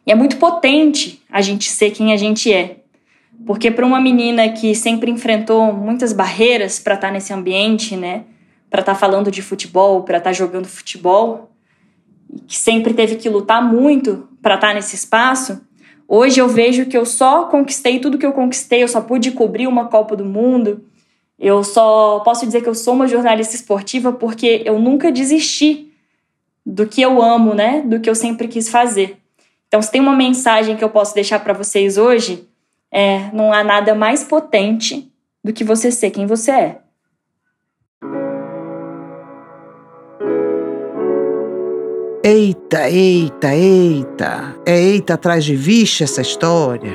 E 0.08 0.12
é 0.13 0.16
muito 0.16 0.38
potente 0.38 1.22
a 1.30 1.42
gente 1.42 1.70
ser 1.70 1.92
quem 1.92 2.13
a 2.13 2.18
gente 2.18 2.54
é. 2.54 2.78
Porque 3.46 3.70
para 3.70 3.86
uma 3.86 4.00
menina 4.00 4.48
que 4.48 4.74
sempre 4.74 5.12
enfrentou 5.12 5.74
muitas 5.74 6.13
barreiras 6.13 6.80
para 6.80 6.96
estar 6.96 7.08
tá 7.08 7.13
nesse 7.13 7.34
ambiente, 7.34 7.98
né? 7.98 8.24
Para 8.70 8.82
estar 8.82 8.94
tá 8.94 9.00
falando 9.00 9.32
de 9.32 9.42
futebol, 9.42 10.04
para 10.04 10.18
estar 10.18 10.30
tá 10.30 10.34
jogando 10.34 10.68
futebol, 10.68 11.50
que 12.48 12.58
sempre 12.58 12.94
teve 12.94 13.16
que 13.16 13.30
lutar 13.30 13.64
muito 13.64 14.28
para 14.42 14.56
estar 14.56 14.68
tá 14.70 14.74
nesse 14.74 14.96
espaço, 14.96 15.62
hoje 16.08 16.40
eu 16.40 16.48
vejo 16.48 16.86
que 16.86 16.98
eu 16.98 17.06
só 17.06 17.46
conquistei 17.46 18.00
tudo 18.00 18.18
que 18.18 18.26
eu 18.26 18.34
conquistei, 18.34 18.84
eu 18.84 18.88
só 18.88 19.02
pude 19.02 19.32
cobrir 19.32 19.68
uma 19.68 19.88
Copa 19.88 20.16
do 20.16 20.26
Mundo. 20.26 20.86
Eu 21.38 21.64
só 21.64 22.20
posso 22.20 22.46
dizer 22.46 22.62
que 22.62 22.68
eu 22.68 22.76
sou 22.76 22.94
uma 22.94 23.08
jornalista 23.08 23.56
esportiva 23.56 24.12
porque 24.12 24.62
eu 24.66 24.78
nunca 24.78 25.10
desisti 25.10 25.94
do 26.66 26.86
que 26.86 27.02
eu 27.02 27.22
amo, 27.22 27.54
né? 27.54 27.82
Do 27.82 28.00
que 28.00 28.10
eu 28.10 28.16
sempre 28.16 28.48
quis 28.48 28.68
fazer. 28.68 29.18
Então, 29.68 29.82
se 29.82 29.90
tem 29.90 30.02
uma 30.02 30.16
mensagem 30.16 30.76
que 30.76 30.84
eu 30.84 30.90
posso 30.90 31.16
deixar 31.16 31.40
para 31.40 31.54
vocês 31.54 31.98
hoje, 31.98 32.48
é: 32.92 33.30
não 33.32 33.54
há 33.54 33.64
nada 33.64 33.96
mais 33.96 34.24
potente 34.24 35.10
do 35.44 35.54
que 35.54 35.64
você 35.64 35.92
ser 35.92 36.12
quem 36.12 36.26
você 36.26 36.52
é. 36.52 36.82
Eita, 42.22 42.90
eita, 42.90 43.56
eita. 43.56 44.54
É 44.66 44.78
eita 44.78 45.14
atrás 45.14 45.46
de 45.46 45.56
vixe 45.56 46.04
essa 46.04 46.20
história. 46.22 46.92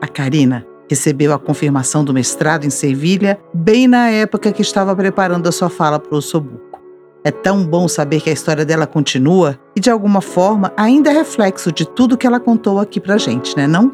A 0.00 0.06
Karina 0.06 0.64
recebeu 0.88 1.32
a 1.32 1.38
confirmação 1.38 2.04
do 2.04 2.14
mestrado 2.14 2.64
em 2.64 2.70
Sevilha 2.70 3.40
bem 3.52 3.88
na 3.88 4.08
época 4.08 4.52
que 4.52 4.62
estava 4.62 4.94
preparando 4.94 5.48
a 5.48 5.52
sua 5.52 5.68
fala 5.68 5.98
para 5.98 6.16
o 6.16 6.22
Sobuco. 6.22 6.80
É 7.24 7.32
tão 7.32 7.66
bom 7.66 7.88
saber 7.88 8.20
que 8.20 8.30
a 8.30 8.32
história 8.32 8.64
dela 8.64 8.86
continua 8.86 9.58
e, 9.74 9.80
de 9.80 9.90
alguma 9.90 10.20
forma, 10.20 10.72
ainda 10.76 11.10
é 11.10 11.12
reflexo 11.12 11.72
de 11.72 11.84
tudo 11.84 12.16
que 12.16 12.26
ela 12.26 12.38
contou 12.38 12.78
aqui 12.78 13.00
pra 13.00 13.18
gente, 13.18 13.56
né 13.56 13.66
não? 13.66 13.92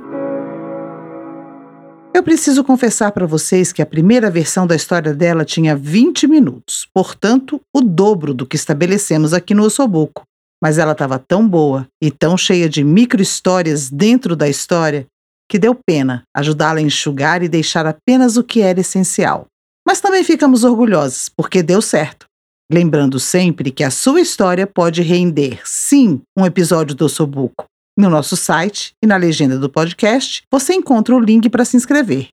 Eu 2.13 2.23
preciso 2.23 2.63
confessar 2.63 3.13
para 3.13 3.27
vocês 3.27 3.73
que 3.73 3.81
a 3.81 3.87
primeira 3.87 4.31
versão 4.31 4.67
da 4.67 4.77
história 4.77 5.15
dela 5.15 5.47
tinha 5.47 5.75
20 5.75 6.27
minutos, 6.27 6.87
portanto, 6.93 7.59
o 7.75 7.81
dobro 7.81 8.35
do 8.35 8.45
que 8.45 8.57
estabelecemos 8.57 9.33
aqui 9.33 9.55
no 9.55 9.63
Ossobuco 9.63 10.28
mas 10.63 10.79
ela 10.79 10.93
estava 10.93 11.19
tão 11.19 11.49
boa 11.49 11.87
e 12.03 12.11
tão 12.11 12.37
cheia 12.37 12.69
de 12.69 12.83
micro-histórias 12.83 13.91
dentro 13.91 14.35
da 14.35 14.49
história 14.49 15.07
que 15.49 15.59
deu 15.59 15.75
pena 15.75 16.23
ajudá-la 16.37 16.79
a 16.79 16.83
enxugar 16.83 17.43
e 17.43 17.49
deixar 17.49 17.87
apenas 17.87 18.37
o 18.37 18.45
que 18.45 18.61
era 18.61 18.81
essencial. 18.81 19.47
Mas 19.87 20.01
também 20.01 20.23
ficamos 20.23 20.65
orgulhosos, 20.65 21.31
porque 21.35 21.63
deu 21.63 21.81
certo. 21.81 22.27
Lembrando 22.71 23.19
sempre 23.19 23.71
que 23.71 23.83
a 23.83 23.91
sua 23.91 24.21
história 24.21 24.67
pode 24.67 25.01
render, 25.01 25.63
sim, 25.65 26.21
um 26.37 26.45
episódio 26.45 26.95
do 26.95 27.09
Sobuco. 27.09 27.65
No 27.99 28.11
nosso 28.11 28.37
site 28.37 28.93
e 29.03 29.07
na 29.07 29.17
legenda 29.17 29.59
do 29.59 29.71
podcast, 29.71 30.43
você 30.53 30.75
encontra 30.75 31.17
o 31.17 31.19
link 31.19 31.49
para 31.49 31.65
se 31.65 31.79
inscrever. 31.79 32.29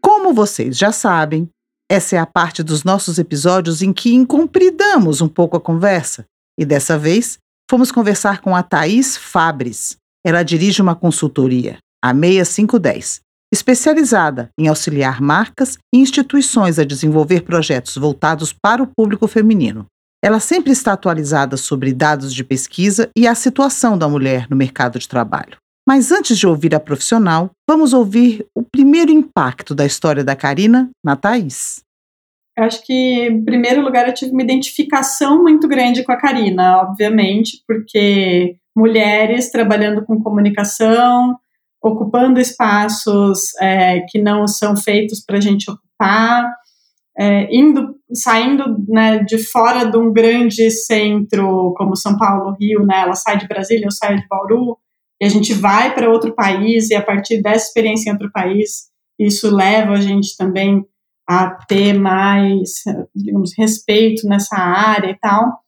Como 0.00 0.32
vocês 0.32 0.78
já 0.78 0.92
sabem, 0.92 1.48
essa 1.94 2.16
é 2.16 2.18
a 2.18 2.26
parte 2.26 2.60
dos 2.60 2.82
nossos 2.82 3.20
episódios 3.20 3.80
em 3.80 3.92
que 3.92 4.12
incompridamos 4.12 5.20
um 5.20 5.28
pouco 5.28 5.56
a 5.56 5.60
conversa. 5.60 6.24
E 6.58 6.64
dessa 6.64 6.98
vez, 6.98 7.38
fomos 7.70 7.92
conversar 7.92 8.40
com 8.40 8.56
a 8.56 8.64
Thaís 8.64 9.16
Fabres. 9.16 9.96
Ela 10.26 10.42
dirige 10.42 10.82
uma 10.82 10.96
consultoria, 10.96 11.78
a 12.04 12.12
6510, 12.12 13.20
especializada 13.52 14.50
em 14.58 14.66
auxiliar 14.66 15.20
marcas 15.20 15.78
e 15.94 15.98
instituições 15.98 16.80
a 16.80 16.84
desenvolver 16.84 17.42
projetos 17.42 17.96
voltados 17.96 18.52
para 18.52 18.82
o 18.82 18.88
público 18.88 19.28
feminino. 19.28 19.86
Ela 20.20 20.40
sempre 20.40 20.72
está 20.72 20.94
atualizada 20.94 21.56
sobre 21.56 21.92
dados 21.92 22.34
de 22.34 22.42
pesquisa 22.42 23.08
e 23.16 23.28
a 23.28 23.36
situação 23.36 23.96
da 23.96 24.08
mulher 24.08 24.48
no 24.50 24.56
mercado 24.56 24.98
de 24.98 25.08
trabalho. 25.08 25.58
Mas 25.86 26.10
antes 26.10 26.38
de 26.38 26.46
ouvir 26.46 26.74
a 26.74 26.80
profissional, 26.80 27.50
vamos 27.68 27.92
ouvir 27.92 28.44
o 28.52 28.62
primeiro 28.62 29.12
impacto 29.12 29.74
da 29.74 29.84
história 29.84 30.24
da 30.24 30.34
Karina 30.34 30.90
na 31.04 31.14
Thaís. 31.14 31.83
Eu 32.56 32.64
acho 32.64 32.84
que, 32.84 33.26
em 33.26 33.44
primeiro 33.44 33.82
lugar, 33.82 34.06
eu 34.06 34.14
tive 34.14 34.30
uma 34.32 34.42
identificação 34.42 35.42
muito 35.42 35.66
grande 35.66 36.04
com 36.04 36.12
a 36.12 36.16
Karina, 36.16 36.82
obviamente, 36.82 37.62
porque 37.66 38.56
mulheres 38.76 39.50
trabalhando 39.50 40.04
com 40.04 40.22
comunicação, 40.22 41.36
ocupando 41.82 42.40
espaços 42.40 43.54
é, 43.60 44.00
que 44.08 44.20
não 44.20 44.46
são 44.46 44.76
feitos 44.76 45.22
para 45.24 45.38
a 45.38 45.40
gente 45.40 45.70
ocupar, 45.70 46.50
é, 47.16 47.54
indo, 47.54 47.94
saindo 48.12 48.64
né, 48.88 49.18
de 49.18 49.38
fora 49.38 49.84
de 49.84 49.96
um 49.96 50.12
grande 50.12 50.70
centro 50.70 51.74
como 51.76 51.96
São 51.96 52.16
Paulo, 52.16 52.56
Rio, 52.58 52.84
né, 52.84 53.02
ela 53.02 53.14
sai 53.14 53.36
de 53.36 53.46
Brasília, 53.46 53.86
eu 53.86 53.90
saio 53.90 54.18
de 54.18 54.26
Bauru, 54.28 54.78
e 55.20 55.26
a 55.26 55.28
gente 55.28 55.52
vai 55.52 55.94
para 55.94 56.10
outro 56.10 56.34
país, 56.34 56.90
e 56.90 56.94
a 56.94 57.02
partir 57.02 57.40
dessa 57.40 57.66
experiência 57.66 58.10
em 58.10 58.12
outro 58.12 58.30
país, 58.32 58.88
isso 59.18 59.54
leva 59.54 59.92
a 59.92 60.00
gente 60.00 60.36
também 60.36 60.84
a 61.28 61.50
ter 61.66 61.94
mais, 61.94 62.82
digamos, 63.14 63.52
respeito 63.56 64.26
nessa 64.28 64.56
área 64.56 65.10
e 65.10 65.18
tal. 65.18 65.60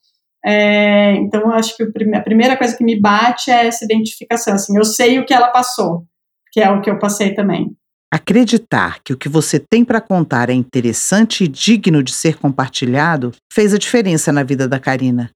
É, 0.45 1.15
então, 1.17 1.41
eu 1.41 1.53
acho 1.53 1.77
que 1.77 1.83
a 1.83 2.23
primeira 2.23 2.57
coisa 2.57 2.77
que 2.77 2.85
me 2.85 3.01
bate 3.01 3.51
é 3.51 3.67
essa 3.67 3.85
identificação. 3.85 4.55
Assim, 4.55 4.77
eu 4.77 4.85
sei 4.85 5.19
o 5.19 5.27
que 5.27 5.35
ela 5.35 5.49
passou, 5.49 6.05
que 6.53 6.61
é 6.61 6.71
o 6.71 6.81
que 6.81 6.91
eu 6.91 6.99
passei 6.99 7.35
também. 7.35 7.75
Acreditar 8.13 9.01
que 9.03 9.13
o 9.13 9.17
que 9.17 9.29
você 9.29 9.59
tem 9.59 9.85
para 9.85 10.01
contar 10.01 10.49
é 10.49 10.53
interessante 10.53 11.45
e 11.45 11.49
digno 11.49 12.03
de 12.03 12.13
ser 12.13 12.39
compartilhado 12.39 13.33
fez 13.53 13.75
a 13.75 13.79
diferença 13.79 14.33
na 14.33 14.45
vida 14.45 14.69
da 14.69 14.79
Karina. 14.79 15.31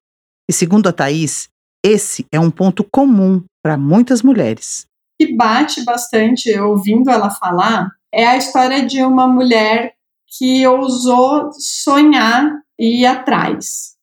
E 0.49 0.53
segundo 0.53 0.89
a 0.89 0.93
Thaís, 0.93 1.49
esse 1.85 2.25
é 2.33 2.39
um 2.39 2.51
ponto 2.51 2.85
comum 2.85 3.43
para 3.63 3.77
muitas 3.77 4.23
mulheres. 4.23 4.87
Que 5.21 5.35
bate 5.35 5.85
bastante 5.85 6.57
ouvindo 6.59 7.11
ela 7.11 7.31
falar 7.31 7.91
é 8.13 8.27
a 8.27 8.37
história 8.37 8.87
de 8.87 9.03
uma 9.03 9.27
mulher 9.27 9.95
que 10.39 10.67
ousou 10.67 11.51
sonhar 11.53 12.51
e 12.79 13.03
ir 13.03 13.07
atrás. 13.07 13.97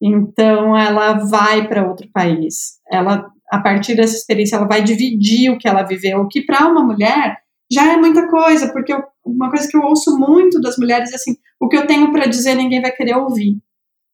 Então 0.00 0.76
ela 0.76 1.14
vai 1.14 1.66
para 1.66 1.86
outro 1.86 2.08
país. 2.12 2.78
Ela 2.90 3.26
a 3.50 3.58
partir 3.60 3.94
dessa 3.94 4.16
experiência 4.16 4.56
ela 4.56 4.66
vai 4.66 4.82
dividir 4.82 5.50
o 5.50 5.58
que 5.58 5.68
ela 5.68 5.82
viveu, 5.82 6.20
o 6.20 6.28
que 6.28 6.42
para 6.42 6.66
uma 6.66 6.82
mulher 6.82 7.38
já 7.70 7.92
é 7.92 7.96
muita 7.96 8.28
coisa, 8.28 8.72
porque 8.72 8.92
eu, 8.92 9.02
uma 9.24 9.50
coisa 9.50 9.68
que 9.68 9.76
eu 9.76 9.82
ouço 9.82 10.18
muito 10.18 10.60
das 10.60 10.76
mulheres 10.76 11.12
é 11.12 11.16
assim, 11.16 11.36
o 11.60 11.68
que 11.68 11.76
eu 11.76 11.86
tenho 11.86 12.12
para 12.12 12.26
dizer 12.26 12.54
ninguém 12.54 12.80
vai 12.80 12.92
querer 12.92 13.16
ouvir. 13.16 13.58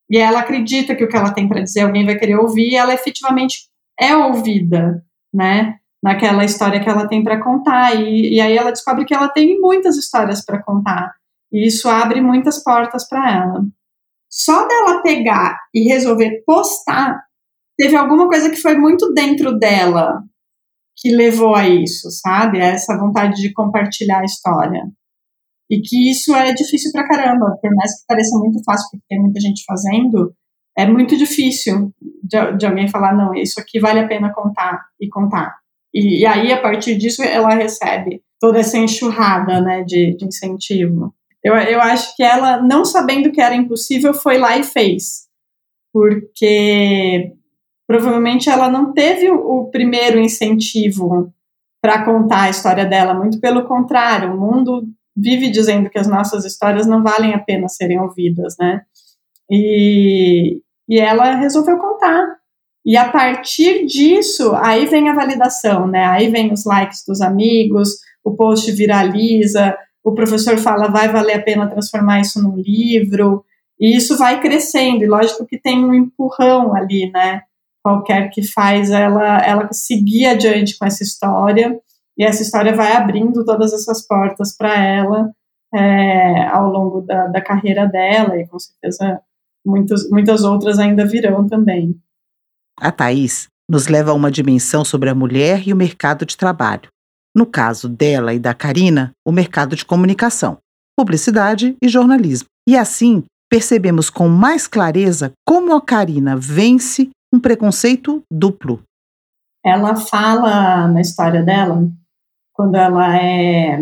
E 0.09 0.19
ela 0.19 0.41
acredita 0.41 0.95
que 0.95 1.05
o 1.05 1.09
que 1.09 1.17
ela 1.17 1.33
tem 1.33 1.49
para 1.49 1.63
dizer 1.63 1.83
alguém 1.83 2.05
vai 2.05 2.17
querer 2.17 2.37
ouvir, 2.37 2.71
e 2.71 2.77
ela 2.77 2.95
efetivamente 2.95 3.69
é 3.99 4.17
ouvida, 4.17 5.05
né? 5.33 5.77
Naquela 6.03 6.45
história 6.45 6.81
que 6.81 6.89
ela 6.89 7.07
tem 7.07 7.23
para 7.23 7.43
contar. 7.43 7.95
E, 7.95 8.35
e 8.35 8.41
aí 8.41 8.57
ela 8.57 8.71
descobre 8.71 9.05
que 9.05 9.15
ela 9.15 9.29
tem 9.29 9.61
muitas 9.61 9.97
histórias 9.97 10.45
para 10.45 10.63
contar. 10.63 11.15
E 11.53 11.67
isso 11.67 11.89
abre 11.89 12.21
muitas 12.21 12.63
portas 12.63 13.09
para 13.09 13.33
ela. 13.33 13.65
Só 14.31 14.67
dela 14.67 15.03
pegar 15.03 15.59
e 15.75 15.89
resolver 15.89 16.43
postar, 16.47 17.21
teve 17.77 17.97
alguma 17.97 18.29
coisa 18.29 18.51
que 18.51 18.57
foi 18.57 18.77
muito 18.77 19.13
dentro 19.13 19.59
dela 19.59 20.23
que 20.97 21.11
levou 21.11 21.55
a 21.55 21.69
isso, 21.69 22.11
sabe? 22.11 22.59
Essa 22.59 22.97
vontade 22.97 23.41
de 23.41 23.53
compartilhar 23.53 24.21
a 24.21 24.25
história. 24.25 24.85
E 25.71 25.81
que 25.81 26.11
isso 26.11 26.35
é 26.35 26.53
difícil 26.53 26.93
pra 26.93 27.09
caramba, 27.09 27.57
por 27.61 27.75
mais 27.75 28.01
que 28.01 28.07
pareça 28.07 28.37
muito 28.39 28.63
fácil, 28.65 28.89
porque 28.91 29.07
tem 29.09 29.21
muita 29.21 29.41
gente 29.41 29.65
fazendo, 29.65 30.35
é 30.77 30.87
muito 30.87 31.17
difícil 31.17 31.93
de, 32.23 32.57
de 32.57 32.67
alguém 32.67 32.89
falar, 32.89 33.15
não, 33.15 33.35
isso 33.35 33.61
aqui 33.61 33.81
vale 33.81 34.01
a 34.01 34.07
pena 34.07 34.33
contar 34.33 34.85
e 35.01 35.09
contar. 35.09 35.57
E, 35.95 36.21
e, 36.21 36.27
aí, 36.27 36.53
a 36.53 36.61
partir 36.61 36.97
disso, 36.97 37.23
ela 37.23 37.55
recebe 37.55 38.23
toda 38.39 38.59
essa 38.59 38.79
enxurrada 38.79 39.61
né, 39.61 39.83
de, 39.83 40.17
de 40.17 40.25
incentivo. 40.25 41.15
Eu, 41.43 41.55
eu 41.55 41.81
acho 41.81 42.15
que 42.17 42.23
ela, 42.23 42.63
não 42.63 42.85
sabendo 42.85 43.33
que 43.33 43.41
era 43.41 43.55
impossível, 43.55 44.13
foi 44.13 44.39
lá 44.39 44.59
e 44.59 44.63
fez. 44.63 45.29
Porque 45.93 47.33
provavelmente 47.87 48.49
ela 48.49 48.71
não 48.71 48.93
teve 48.93 49.29
o, 49.31 49.69
primeiro 49.71 50.21
incentivo 50.21 51.33
para 51.83 52.05
contar 52.05 52.43
a 52.43 52.51
história 52.51 52.85
dela, 52.85 53.15
muito 53.15 53.41
pelo 53.41 53.65
contrário, 53.67 54.33
o 54.33 54.41
mundo 54.41 54.87
vive 55.17 55.51
dizendo 55.51 55.91
que 55.91 55.99
as 55.99 56.07
nossas 56.07 56.45
histórias 56.45 56.87
não 56.87 57.03
valem 57.03 57.35
a 57.35 57.39
pena 57.39 57.69
serem 57.69 57.99
ouvidas, 57.99 58.55
né? 58.61 58.83
E, 59.51 60.63
e 60.89 61.01
ela 61.01 61.35
resolveu 61.35 61.79
contar. 61.79 62.37
E 62.85 62.97
a 62.97 63.11
partir 63.11 63.87
disso, 63.87 64.55
aí 64.57 64.87
vem 64.87 65.09
a 65.09 65.15
validação, 65.15 65.87
né? 65.87 66.05
Aí 66.05 66.31
vem 66.31 66.53
os 66.53 66.65
likes 66.65 67.03
dos 67.07 67.21
amigos, 67.21 67.89
o 68.25 68.37
post 68.37 68.71
viraliza, 68.73 69.77
o 70.05 70.15
professor 70.15 70.59
fala, 70.59 70.89
vai 70.89 71.09
valer 71.09 71.35
a 71.35 71.43
pena 71.43 71.69
transformar 71.69 72.21
isso 72.21 72.43
num 72.43 72.57
livro, 72.57 73.45
e 73.79 73.97
isso 73.97 74.17
vai 74.17 74.41
crescendo, 74.41 75.03
e 75.03 75.09
lógico 75.09 75.47
que 75.47 75.59
tem 75.59 75.85
um 75.85 75.95
empurrão 75.95 76.75
ali, 76.75 77.11
né? 77.11 77.43
Qualquer 77.83 78.31
que 78.31 78.43
faz 78.43 78.91
ela, 78.91 79.39
ela 79.39 79.69
seguir 79.73 80.27
adiante 80.27 80.79
com 80.79 80.85
essa 80.85 81.03
história, 81.03 81.79
e 82.19 82.25
essa 82.25 82.43
história 82.43 82.75
vai 82.75 82.93
abrindo 82.93 83.45
todas 83.45 83.73
essas 83.73 84.07
portas 84.07 84.57
para 84.57 84.75
ela 84.77 85.31
é, 85.75 86.47
ao 86.49 86.69
longo 86.69 87.01
da, 87.01 87.27
da 87.29 87.41
carreira 87.41 87.87
dela, 87.87 88.37
e 88.39 88.47
com 88.47 88.59
certeza 88.59 89.21
muitas, 89.65 90.09
muitas 90.11 90.45
outras 90.45 90.79
ainda 90.79 91.07
virão 91.07 91.47
também. 91.47 91.95
A 92.79 92.91
Thais 92.91 93.49
nos 93.69 93.87
leva 93.87 94.11
a 94.11 94.15
uma 94.15 94.31
dimensão 94.31 94.85
sobre 94.85 95.09
a 95.09 95.15
mulher 95.15 95.67
e 95.67 95.73
o 95.73 95.77
mercado 95.77 96.27
de 96.27 96.37
trabalho. 96.37 96.91
No 97.35 97.47
caso 97.47 97.89
dela 97.89 98.35
e 98.35 98.39
da 98.39 98.53
Karina, 98.53 99.13
o 99.27 99.31
mercado 99.31 99.77
de 99.77 99.85
comunicação, 99.85 100.59
publicidade 100.99 101.77
e 101.83 101.89
jornalismo. 101.89 102.49
E 102.69 102.77
assim, 102.77 103.25
percebemos 103.51 104.11
com 104.11 104.29
mais 104.29 104.67
clareza 104.67 105.33
como 105.47 105.75
a 105.75 105.81
Karina 105.81 106.37
vence 106.37 107.11
um 107.33 107.39
preconceito 107.39 108.23
duplo. 108.31 108.83
Ela 109.65 109.95
fala 109.97 110.89
na 110.89 111.01
história 111.01 111.43
dela, 111.43 111.89
quando 112.53 112.77
ela 112.77 113.17
é 113.17 113.79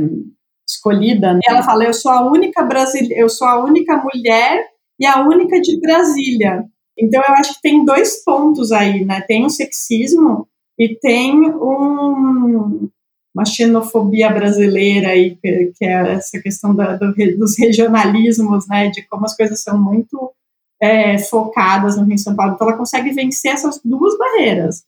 escolhida, 0.68 1.34
né, 1.34 1.40
ela 1.46 1.62
fala: 1.62 1.84
"Eu 1.84 1.94
sou 1.94 2.10
a 2.10 2.30
única 2.30 2.62
brasileira, 2.62 3.20
eu 3.20 3.28
sou 3.28 3.46
a 3.46 3.62
única 3.64 3.96
mulher 3.96 4.66
e 5.00 5.06
a 5.06 5.20
única 5.20 5.60
de 5.60 5.80
Brasília". 5.80 6.64
Então 6.98 7.22
eu 7.26 7.34
acho 7.34 7.54
que 7.54 7.62
tem 7.62 7.84
dois 7.84 8.22
pontos 8.24 8.72
aí, 8.72 9.04
né? 9.04 9.20
Tem 9.20 9.46
o 9.46 9.50
sexismo 9.50 10.48
e 10.78 10.98
tem 10.98 11.32
um, 11.50 12.88
uma 13.38 13.44
xenofobia 13.44 14.28
brasileira 14.30 15.10
que, 15.12 15.72
que 15.78 15.84
é 15.84 16.14
essa 16.14 16.40
questão 16.40 16.74
da, 16.74 16.96
do, 16.96 17.14
dos 17.38 17.56
regionalismos, 17.56 18.66
né, 18.66 18.88
de 18.88 19.02
como 19.02 19.24
as 19.24 19.36
coisas 19.36 19.62
são 19.62 19.80
muito 19.80 20.32
é, 20.82 21.16
focadas 21.18 21.96
no 21.96 22.04
Rio 22.04 22.16
de 22.16 22.20
São 22.20 22.34
Paulo. 22.34 22.54
Então, 22.54 22.68
ela 22.68 22.76
consegue 22.76 23.12
vencer 23.12 23.52
essas 23.52 23.80
duas 23.84 24.18
barreiras, 24.18 24.82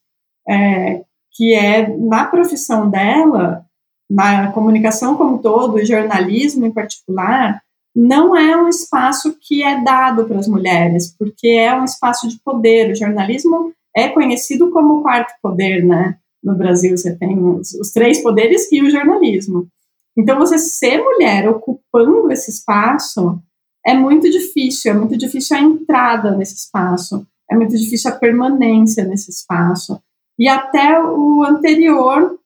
é, 0.49 1.03
que 1.33 1.55
é 1.55 1.97
na 1.97 2.25
profissão 2.25 2.91
dela, 2.91 3.65
na 4.11 4.51
comunicação 4.51 5.17
como 5.17 5.37
um 5.37 5.39
todo, 5.39 5.79
e 5.79 5.87
jornalismo 5.87 6.67
em 6.67 6.73
particular, 6.73 7.63
não 7.95 8.37
é 8.37 8.57
um 8.57 8.69
espaço 8.69 9.37
que 9.41 9.63
é 9.63 9.81
dado 9.81 10.25
para 10.25 10.39
as 10.39 10.49
mulheres, 10.49 11.15
porque 11.17 11.49
é 11.49 11.73
um 11.73 11.85
espaço 11.85 12.29
de 12.29 12.37
poder. 12.45 12.91
O 12.91 12.97
jornalismo 12.97 13.73
é 13.95 14.09
conhecido 14.09 14.73
como 14.73 14.99
o 14.99 15.03
quarto 15.03 15.35
poder, 15.41 15.85
né? 15.85 16.17
No 16.43 16.55
Brasil 16.57 16.97
você 16.97 17.15
tem 17.17 17.39
os, 17.39 17.73
os, 17.75 17.91
três 17.91 18.23
poderes 18.23 18.71
e 18.73 18.83
o 18.83 18.91
jornalismo. 18.91 19.69
Então, 20.17 20.39
você 20.39 20.59
ser 20.59 21.03
mulher 21.03 21.49
ocupando 21.49 22.31
esse 22.33 22.51
espaço 22.51 23.41
é 23.87 23.95
muito 23.95 24.29
difícil, 24.31 24.93
é 24.93 24.95
muito 24.95 25.17
difícil 25.17 25.57
a 25.57 25.61
entrada 25.61 26.37
nesse 26.37 26.55
espaço, 26.55 27.27
é 27.51 27.55
muito 27.55 27.77
difícil 27.77 28.11
a 28.11 28.17
permanência 28.17 29.05
nesse 29.05 29.31
espaço. 29.31 30.01
E 30.39 30.49
até 30.49 31.03
o 31.03 31.43
anterior, 31.43 32.39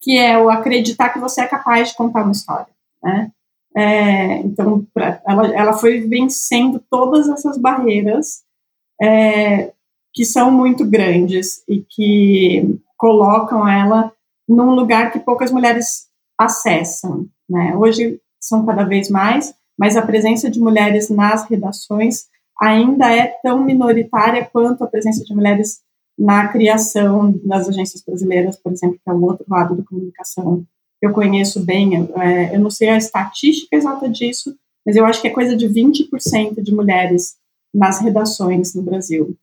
que 0.00 0.18
é 0.18 0.38
o 0.38 0.50
acreditar 0.50 1.10
que 1.10 1.18
você 1.18 1.40
é 1.40 1.46
capaz 1.46 1.88
de 1.88 1.96
contar 1.96 2.22
uma 2.22 2.32
história, 2.32 2.68
né? 3.02 3.30
É, 3.76 4.38
então, 4.38 4.86
pra, 4.94 5.20
ela, 5.26 5.46
ela 5.48 5.72
foi 5.74 6.00
vencendo 6.00 6.82
todas 6.90 7.28
essas 7.28 7.58
barreiras 7.58 8.42
é, 9.00 9.72
que 10.14 10.24
são 10.24 10.50
muito 10.50 10.82
grandes 10.84 11.62
e 11.68 11.84
que 11.86 12.80
colocam 12.96 13.68
ela 13.68 14.12
num 14.48 14.74
lugar 14.74 15.12
que 15.12 15.18
poucas 15.18 15.50
mulheres 15.50 16.06
acessam. 16.38 17.26
Né? 17.48 17.76
Hoje 17.76 18.20
são 18.40 18.64
cada 18.64 18.84
vez 18.84 19.10
mais, 19.10 19.54
mas 19.78 19.96
a 19.96 20.02
presença 20.02 20.50
de 20.50 20.60
mulheres 20.60 21.08
nas 21.10 21.48
redações 21.48 22.26
ainda 22.60 23.14
é 23.14 23.26
tão 23.42 23.64
minoritária 23.64 24.48
quanto 24.50 24.82
a 24.82 24.86
presença 24.86 25.24
de 25.24 25.34
mulheres 25.34 25.80
na 26.18 26.48
criação 26.48 27.34
das 27.44 27.68
agências 27.68 28.02
brasileiras, 28.02 28.56
por 28.56 28.72
exemplo, 28.72 28.98
que 29.02 29.10
é 29.10 29.12
o 29.12 29.22
outro 29.22 29.44
lado 29.48 29.76
da 29.76 29.84
comunicação. 29.84 30.64
Eu 31.02 31.12
conheço 31.12 31.64
bem, 31.64 32.08
é, 32.16 32.56
eu 32.56 32.60
não 32.60 32.70
sei 32.70 32.88
a 32.88 32.96
estatística 32.96 33.76
exata 33.76 34.08
disso, 34.08 34.56
mas 34.84 34.96
eu 34.96 35.04
acho 35.04 35.20
que 35.20 35.28
é 35.28 35.30
coisa 35.30 35.54
de 35.54 35.68
20% 35.68 36.62
de 36.62 36.74
mulheres 36.74 37.36
nas 37.74 38.00
redações 38.00 38.74
no 38.74 38.82
Brasil. 38.82 39.36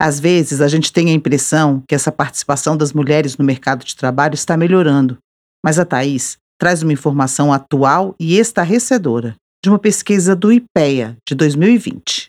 Às 0.00 0.20
vezes, 0.20 0.60
a 0.60 0.68
gente 0.68 0.92
tem 0.92 1.08
a 1.08 1.12
impressão 1.12 1.82
que 1.88 1.94
essa 1.94 2.12
participação 2.12 2.76
das 2.76 2.92
mulheres 2.92 3.36
no 3.36 3.44
mercado 3.44 3.84
de 3.84 3.96
trabalho 3.96 4.34
está 4.34 4.56
melhorando, 4.56 5.18
mas 5.64 5.78
a 5.78 5.84
Thais 5.84 6.36
traz 6.58 6.82
uma 6.82 6.92
informação 6.92 7.52
atual 7.52 8.14
e 8.20 8.38
estarrecedora. 8.38 9.36
de 9.64 9.70
uma 9.70 9.78
pesquisa 9.80 10.36
do 10.36 10.52
IPEA 10.52 11.16
de 11.26 11.34
2020. 11.34 12.28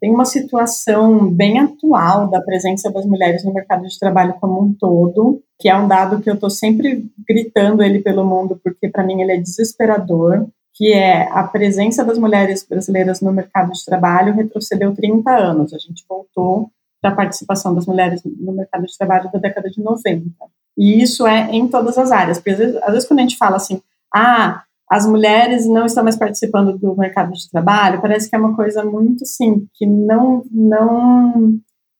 Tem 0.00 0.10
uma 0.12 0.24
situação 0.24 1.28
bem 1.28 1.58
atual 1.58 2.30
da 2.30 2.40
presença 2.40 2.90
das 2.92 3.04
mulheres 3.04 3.44
no 3.44 3.52
mercado 3.52 3.88
de 3.88 3.98
trabalho 3.98 4.34
como 4.40 4.62
um 4.62 4.72
todo, 4.72 5.42
que 5.58 5.68
é 5.68 5.76
um 5.76 5.88
dado 5.88 6.20
que 6.20 6.30
eu 6.30 6.34
estou 6.34 6.48
sempre 6.48 7.10
gritando 7.28 7.82
ele 7.82 8.00
pelo 8.00 8.24
mundo, 8.24 8.60
porque 8.62 8.88
para 8.88 9.02
mim 9.02 9.20
ele 9.20 9.32
é 9.32 9.36
desesperador, 9.36 10.46
que 10.74 10.92
é 10.92 11.28
a 11.32 11.42
presença 11.42 12.04
das 12.04 12.18
mulheres 12.18 12.64
brasileiras 12.64 13.20
no 13.20 13.32
mercado 13.32 13.72
de 13.72 13.84
trabalho 13.84 14.34
retrocedeu 14.34 14.94
30 14.94 15.30
anos. 15.30 15.74
A 15.74 15.78
gente 15.78 16.04
voltou 16.08 16.70
para 17.00 17.10
a 17.10 17.16
participação 17.16 17.74
das 17.74 17.86
mulheres 17.86 18.22
no 18.24 18.52
mercado 18.52 18.84
de 18.86 18.96
trabalho 18.96 19.30
da 19.32 19.38
década 19.38 19.70
de 19.70 19.82
90. 19.82 20.30
E 20.76 21.02
isso 21.02 21.26
é 21.26 21.50
em 21.50 21.66
todas 21.68 21.96
as 21.98 22.12
áreas. 22.12 22.38
Porque 22.38 22.50
às 22.50 22.58
vezes, 22.58 22.76
às 22.82 22.92
vezes 22.92 23.08
quando 23.08 23.20
a 23.20 23.22
gente 23.22 23.36
fala 23.36 23.56
assim, 23.56 23.80
ah, 24.14 24.62
as 24.90 25.06
mulheres 25.06 25.66
não 25.66 25.86
estão 25.86 26.02
mais 26.02 26.16
participando 26.16 26.76
do 26.76 26.96
mercado 26.96 27.32
de 27.32 27.48
trabalho, 27.48 28.00
parece 28.00 28.28
que 28.28 28.34
é 28.34 28.38
uma 28.38 28.56
coisa 28.56 28.84
muito 28.84 29.22
assim, 29.22 29.66
que 29.74 29.86
não, 29.86 30.42
não, 30.50 31.58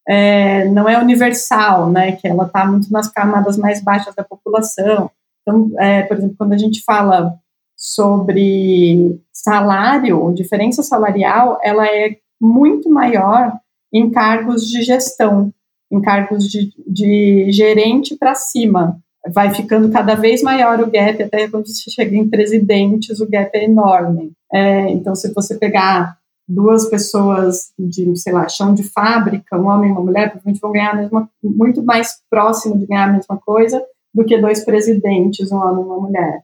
é, 0.08 0.64
não 0.70 0.88
é 0.88 0.98
universal, 0.98 1.88
né? 1.88 2.12
Que 2.12 2.26
ela 2.26 2.46
está 2.46 2.66
muito 2.66 2.92
nas 2.92 3.08
camadas 3.08 3.56
mais 3.56 3.80
baixas 3.80 4.14
da 4.14 4.24
população. 4.24 5.10
Então, 5.42 5.70
é, 5.78 6.02
por 6.02 6.16
exemplo, 6.16 6.36
quando 6.36 6.52
a 6.52 6.58
gente 6.58 6.82
fala 6.84 7.34
sobre 7.76 9.20
salário, 9.32 10.32
diferença 10.34 10.82
salarial, 10.82 11.58
ela 11.62 11.86
é 11.86 12.16
muito 12.40 12.90
maior 12.90 13.52
em 13.92 14.10
cargos 14.10 14.68
de 14.68 14.82
gestão, 14.82 15.52
em 15.90 16.00
cargos 16.00 16.48
de, 16.48 16.72
de 16.86 17.50
gerente 17.50 18.16
para 18.16 18.34
cima 18.34 19.00
vai 19.28 19.54
ficando 19.54 19.90
cada 19.90 20.14
vez 20.14 20.42
maior 20.42 20.80
o 20.80 20.90
gap, 20.90 21.22
até 21.22 21.48
quando 21.48 21.66
você 21.66 21.90
chega 21.90 22.16
em 22.16 22.28
presidentes, 22.28 23.20
o 23.20 23.28
gap 23.28 23.50
é 23.54 23.64
enorme. 23.64 24.32
É, 24.52 24.88
então, 24.90 25.14
se 25.14 25.32
você 25.34 25.56
pegar 25.56 26.16
duas 26.48 26.88
pessoas 26.88 27.70
de, 27.78 28.16
sei 28.16 28.32
lá, 28.32 28.48
chão 28.48 28.74
de 28.74 28.82
fábrica, 28.82 29.58
um 29.58 29.68
homem 29.68 29.90
e 29.90 29.92
uma 29.92 30.00
mulher, 30.00 30.30
provavelmente 30.30 30.60
vão 30.60 30.72
ganhar 30.72 30.96
mesma, 30.96 31.30
muito 31.42 31.82
mais 31.82 32.20
próximo 32.28 32.78
de 32.78 32.86
ganhar 32.86 33.08
a 33.08 33.12
mesma 33.12 33.38
coisa 33.38 33.82
do 34.12 34.24
que 34.24 34.38
dois 34.38 34.64
presidentes, 34.64 35.52
um 35.52 35.56
homem 35.56 35.82
e 35.82 35.86
uma 35.86 36.00
mulher. 36.00 36.42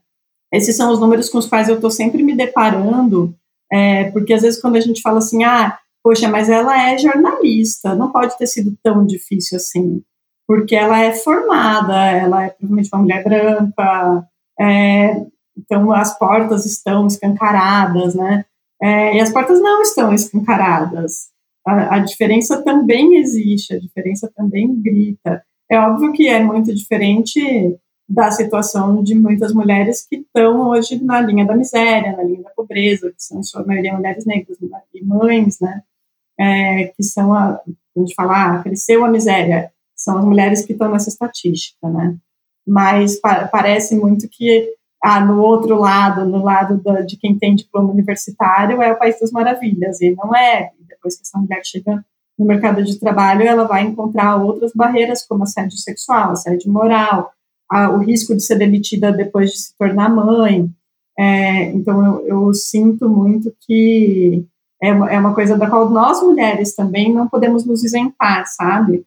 Esses 0.52 0.76
são 0.76 0.92
os 0.92 1.00
números 1.00 1.28
com 1.28 1.38
os 1.38 1.48
quais 1.48 1.68
eu 1.68 1.76
estou 1.76 1.90
sempre 1.90 2.22
me 2.22 2.36
deparando, 2.36 3.34
é, 3.72 4.10
porque 4.12 4.32
às 4.32 4.42
vezes 4.42 4.60
quando 4.60 4.76
a 4.76 4.80
gente 4.80 5.02
fala 5.02 5.18
assim, 5.18 5.42
ah, 5.42 5.76
poxa, 6.06 6.28
mas 6.28 6.48
ela 6.48 6.88
é 6.88 6.96
jornalista, 6.96 7.96
não 7.96 8.12
pode 8.12 8.38
ter 8.38 8.46
sido 8.46 8.78
tão 8.80 9.04
difícil 9.04 9.56
assim 9.56 10.04
porque 10.46 10.76
ela 10.76 11.00
é 11.00 11.12
formada, 11.12 11.96
ela 12.12 12.44
é 12.44 12.50
provavelmente 12.50 12.88
uma 12.92 13.02
mulher 13.02 13.24
branca, 13.24 14.28
é, 14.60 15.26
então 15.58 15.90
as 15.90 16.16
portas 16.16 16.64
estão 16.64 17.08
escancaradas, 17.08 18.14
né? 18.14 18.44
É, 18.80 19.16
e 19.16 19.20
as 19.20 19.32
portas 19.32 19.60
não 19.60 19.82
estão 19.82 20.14
escancaradas. 20.14 21.30
A, 21.66 21.96
a, 21.96 21.98
diferença 21.98 22.62
também 22.62 23.16
existe, 23.16 23.74
a 23.74 23.80
diferença 23.80 24.30
também 24.36 24.80
grita. 24.80 25.42
É 25.68 25.76
óbvio 25.80 26.12
que 26.12 26.28
é 26.28 26.40
muito 26.40 26.72
diferente 26.72 27.76
da 28.08 28.30
situação 28.30 29.02
de 29.02 29.16
muitas 29.16 29.52
mulheres 29.52 30.06
que 30.08 30.18
estão 30.18 30.68
hoje 30.68 31.02
na 31.02 31.20
linha 31.20 31.44
da 31.44 31.56
miséria, 31.56 32.16
na 32.16 32.22
linha 32.22 32.44
da 32.44 32.50
pobreza, 32.50 33.10
que 33.10 33.20
são, 33.20 33.40
em 33.40 33.42
sua 33.42 33.66
maioria, 33.66 33.96
mulheres 33.96 34.24
negras 34.24 34.56
e 34.94 35.04
mães, 35.04 35.58
né? 35.58 35.82
É, 36.38 36.92
que 36.96 37.02
são, 37.02 37.32
a, 37.32 37.54
a 37.54 38.00
gente 38.00 38.14
fala, 38.14 38.58
ah, 38.58 38.62
cresceu 38.62 39.04
a 39.04 39.08
miséria 39.08 39.72
são 39.96 40.18
as 40.18 40.24
mulheres 40.24 40.64
que 40.64 40.72
estão 40.72 40.90
nessa 40.90 41.08
estatística, 41.08 41.88
né? 41.88 42.16
Mas 42.66 43.18
pa 43.18 43.48
parece 43.48 43.96
muito 43.96 44.28
que 44.28 44.68
ah, 45.02 45.24
no 45.24 45.40
outro 45.40 45.76
lado, 45.76 46.26
no 46.26 46.42
lado 46.42 46.82
da, 46.82 47.00
de 47.00 47.16
quem 47.16 47.38
tem 47.38 47.54
diploma 47.54 47.92
universitário, 47.92 48.82
é 48.82 48.92
o 48.92 48.98
país 48.98 49.18
das 49.18 49.30
maravilhas, 49.30 50.00
e 50.00 50.14
não 50.14 50.34
é. 50.34 50.72
Depois 50.86 51.16
que 51.16 51.22
essa 51.22 51.38
mulher 51.38 51.64
chega 51.64 52.04
no 52.38 52.44
mercado 52.44 52.82
de 52.82 52.98
trabalho, 52.98 53.42
ela 53.42 53.64
vai 53.64 53.82
encontrar 53.82 54.36
outras 54.36 54.72
barreiras, 54.74 55.24
como 55.26 55.44
assédio 55.44 55.78
sexual, 55.78 56.32
assédio 56.32 56.70
moral, 56.70 57.32
a, 57.70 57.90
o 57.90 57.98
risco 57.98 58.34
de 58.34 58.42
ser 58.42 58.56
demitida 58.56 59.12
depois 59.12 59.52
de 59.52 59.58
se 59.58 59.76
tornar 59.78 60.10
mãe. 60.10 60.68
É, 61.18 61.70
então, 61.70 62.04
eu, 62.04 62.26
eu, 62.26 62.54
sinto 62.54 63.08
muito 63.08 63.54
que 63.60 64.44
é 64.82 64.92
uma, 64.92 65.10
é 65.10 65.18
uma 65.18 65.34
coisa 65.34 65.56
da 65.56 65.68
qual 65.68 65.88
nós, 65.88 66.22
mulheres, 66.22 66.74
também 66.74 67.12
não 67.12 67.28
podemos 67.28 67.64
nos 67.64 67.82
isentar, 67.82 68.46
sabe? 68.46 69.04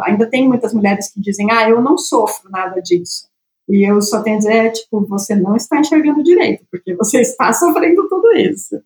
ainda 0.00 0.28
tem 0.28 0.48
muitas 0.48 0.74
mulheres 0.74 1.12
que 1.12 1.20
dizem, 1.20 1.50
ah, 1.50 1.68
eu 1.68 1.80
não 1.80 1.96
sofro 1.96 2.50
nada 2.50 2.80
disso. 2.80 3.28
E 3.68 3.88
eu 3.88 4.00
só 4.00 4.22
tenho 4.22 4.36
a 4.36 4.38
dizer, 4.38 4.52
é, 4.52 4.70
tipo, 4.70 5.06
você 5.06 5.34
não 5.34 5.54
está 5.54 5.78
enxergando 5.78 6.22
direito, 6.22 6.64
porque 6.70 6.94
você 6.96 7.20
está 7.20 7.52
sofrendo 7.54 8.08
tudo 8.08 8.32
isso. 8.32 8.80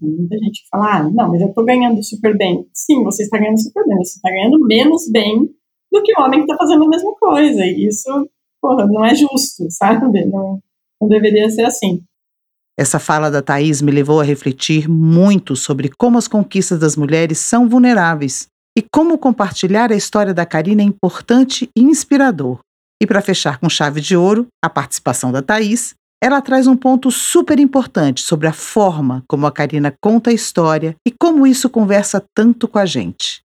Muita 0.00 0.36
gente 0.36 0.66
fala, 0.70 0.96
ah, 0.96 1.10
não, 1.10 1.30
mas 1.30 1.40
eu 1.40 1.48
estou 1.48 1.64
ganhando 1.64 2.02
super 2.02 2.36
bem. 2.36 2.66
Sim, 2.72 3.02
você 3.02 3.22
está 3.22 3.38
ganhando 3.38 3.62
super 3.62 3.86
bem, 3.86 3.96
você 3.98 4.16
está 4.16 4.30
ganhando 4.30 4.58
menos 4.66 5.10
bem 5.10 5.48
do 5.90 6.02
que 6.02 6.12
o 6.18 6.22
homem 6.22 6.40
que 6.40 6.52
está 6.52 6.56
fazendo 6.56 6.84
a 6.84 6.88
mesma 6.88 7.14
coisa. 7.14 7.64
E 7.64 7.86
isso, 7.86 8.28
porra, 8.60 8.86
não 8.86 9.04
é 9.04 9.14
justo, 9.14 9.70
sabe? 9.70 10.26
Não, 10.26 10.60
não 11.00 11.08
deveria 11.08 11.48
ser 11.48 11.64
assim. 11.64 12.02
Essa 12.78 12.98
fala 12.98 13.30
da 13.30 13.40
Thaís 13.40 13.80
me 13.80 13.90
levou 13.90 14.20
a 14.20 14.24
refletir 14.24 14.86
muito 14.86 15.56
sobre 15.56 15.88
como 15.88 16.18
as 16.18 16.28
conquistas 16.28 16.78
das 16.78 16.94
mulheres 16.94 17.38
são 17.38 17.66
vulneráveis 17.66 18.48
e 18.76 18.82
como 18.82 19.16
compartilhar 19.16 19.90
a 19.90 19.96
história 19.96 20.34
da 20.34 20.44
Karina 20.44 20.82
é 20.82 20.84
importante 20.84 21.70
e 21.74 21.82
inspirador. 21.82 22.58
E 23.02 23.06
para 23.06 23.22
fechar 23.22 23.58
com 23.58 23.68
chave 23.70 24.02
de 24.02 24.14
ouro, 24.14 24.46
a 24.62 24.68
participação 24.68 25.32
da 25.32 25.40
Thaís, 25.40 25.94
ela 26.22 26.42
traz 26.42 26.66
um 26.66 26.76
ponto 26.76 27.10
super 27.10 27.58
importante 27.58 28.20
sobre 28.20 28.46
a 28.46 28.52
forma 28.52 29.22
como 29.26 29.46
a 29.46 29.52
Karina 29.52 29.94
conta 29.98 30.28
a 30.28 30.34
história 30.34 30.94
e 31.06 31.10
como 31.10 31.46
isso 31.46 31.70
conversa 31.70 32.22
tanto 32.34 32.68
com 32.68 32.78
a 32.78 32.84
gente. 32.84 33.40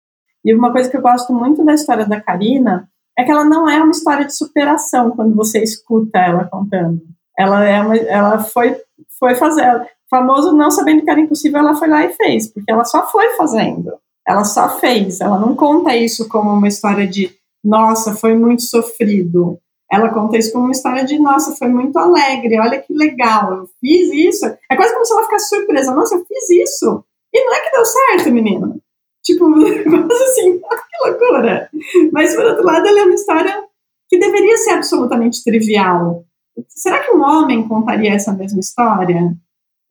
E 0.46 0.56
uma 0.56 0.72
coisa 0.72 0.90
que 0.90 0.96
eu 0.96 1.02
gosto 1.02 1.34
muito 1.34 1.66
da 1.66 1.74
história 1.74 2.06
da 2.06 2.22
Karina 2.22 2.90
é 3.18 3.26
que 3.26 3.32
ela 3.32 3.44
não 3.44 3.70
é 3.70 3.82
uma 3.82 3.92
história 3.92 4.26
de 4.26 4.34
superação 4.36 5.12
quando 5.12 5.36
você 5.36 5.62
escuta 5.62 6.20
ela 6.20 6.46
contando. 6.46 7.02
Ela 7.38 7.66
é 7.66 7.82
uma, 7.82 7.98
ela 7.98 8.40
foi 8.40 8.78
foi 9.20 9.36
fazer, 9.36 9.88
famoso 10.10 10.54
não 10.54 10.72
sabendo 10.72 11.04
que 11.04 11.10
era 11.10 11.20
impossível, 11.20 11.60
ela 11.60 11.76
foi 11.76 11.88
lá 11.88 12.06
e 12.06 12.14
fez, 12.14 12.52
porque 12.52 12.72
ela 12.72 12.86
só 12.86 13.06
foi 13.08 13.30
fazendo. 13.36 13.94
Ela 14.28 14.44
só 14.44 14.70
fez, 14.78 15.22
ela 15.22 15.40
não 15.40 15.56
conta 15.56 15.96
isso 15.96 16.28
como 16.28 16.52
uma 16.52 16.68
história 16.68 17.08
de 17.08 17.32
nossa, 17.64 18.16
foi 18.16 18.36
muito 18.36 18.64
sofrido. 18.64 19.60
Ela 19.92 20.10
conta 20.10 20.38
isso 20.38 20.52
como 20.52 20.66
uma 20.66 20.72
história 20.72 21.06
de 21.06 21.18
nossa, 21.18 21.56
foi 21.56 21.70
muito 21.70 21.98
alegre, 21.98 22.60
olha 22.60 22.82
que 22.82 22.94
legal, 22.94 23.54
eu 23.54 23.70
fiz 23.80 24.12
isso. 24.12 24.46
É 24.70 24.76
quase 24.76 24.94
como 24.94 25.06
se 25.06 25.14
ela 25.14 25.24
ficasse 25.24 25.50
surpresa, 25.50 25.94
nossa, 25.94 26.16
eu 26.16 26.26
fiz 26.26 26.50
isso. 26.50 27.04
E 27.34 27.46
não 27.46 27.54
é 27.54 27.60
que 27.62 27.72
deu 27.72 27.86
certo, 27.86 28.32
menina. 28.32 28.76
Tipo, 29.24 29.46
assim, 29.56 30.60
que 30.60 31.10
loucura. 31.10 31.70
Mas, 32.12 32.36
por 32.36 32.46
outro 32.46 32.66
lado, 32.66 32.88
ela 32.88 33.00
é 33.00 33.04
uma 33.04 33.14
história 33.14 33.64
que 34.10 34.18
deveria 34.18 34.58
ser 34.58 34.72
absolutamente 34.72 35.44
trivial. 35.44 36.24
Será 36.68 37.04
que 37.04 37.12
um 37.12 37.22
homem 37.22 37.68
contaria 37.68 38.14
essa 38.14 38.34
mesma 38.34 38.60
história? 38.60 39.36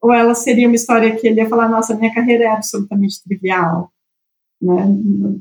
Ou 0.01 0.13
ela 0.13 0.35
seria 0.35 0.67
uma 0.67 0.75
história 0.75 1.15
que 1.15 1.27
ele 1.27 1.41
ia 1.41 1.49
falar, 1.49 1.69
nossa, 1.69 1.95
minha 1.95 2.13
carreira 2.13 2.43
é 2.45 2.47
absolutamente 2.47 3.23
trivial? 3.23 3.91
Né? 4.61 4.85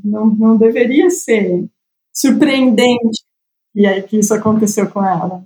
Não, 0.04 0.26
não 0.26 0.56
deveria 0.56 1.10
ser 1.10 1.68
surpreendente 2.14 3.22
e 3.74 3.86
aí 3.86 4.02
que 4.02 4.18
isso 4.18 4.32
aconteceu 4.32 4.90
com 4.90 5.04
ela. 5.04 5.44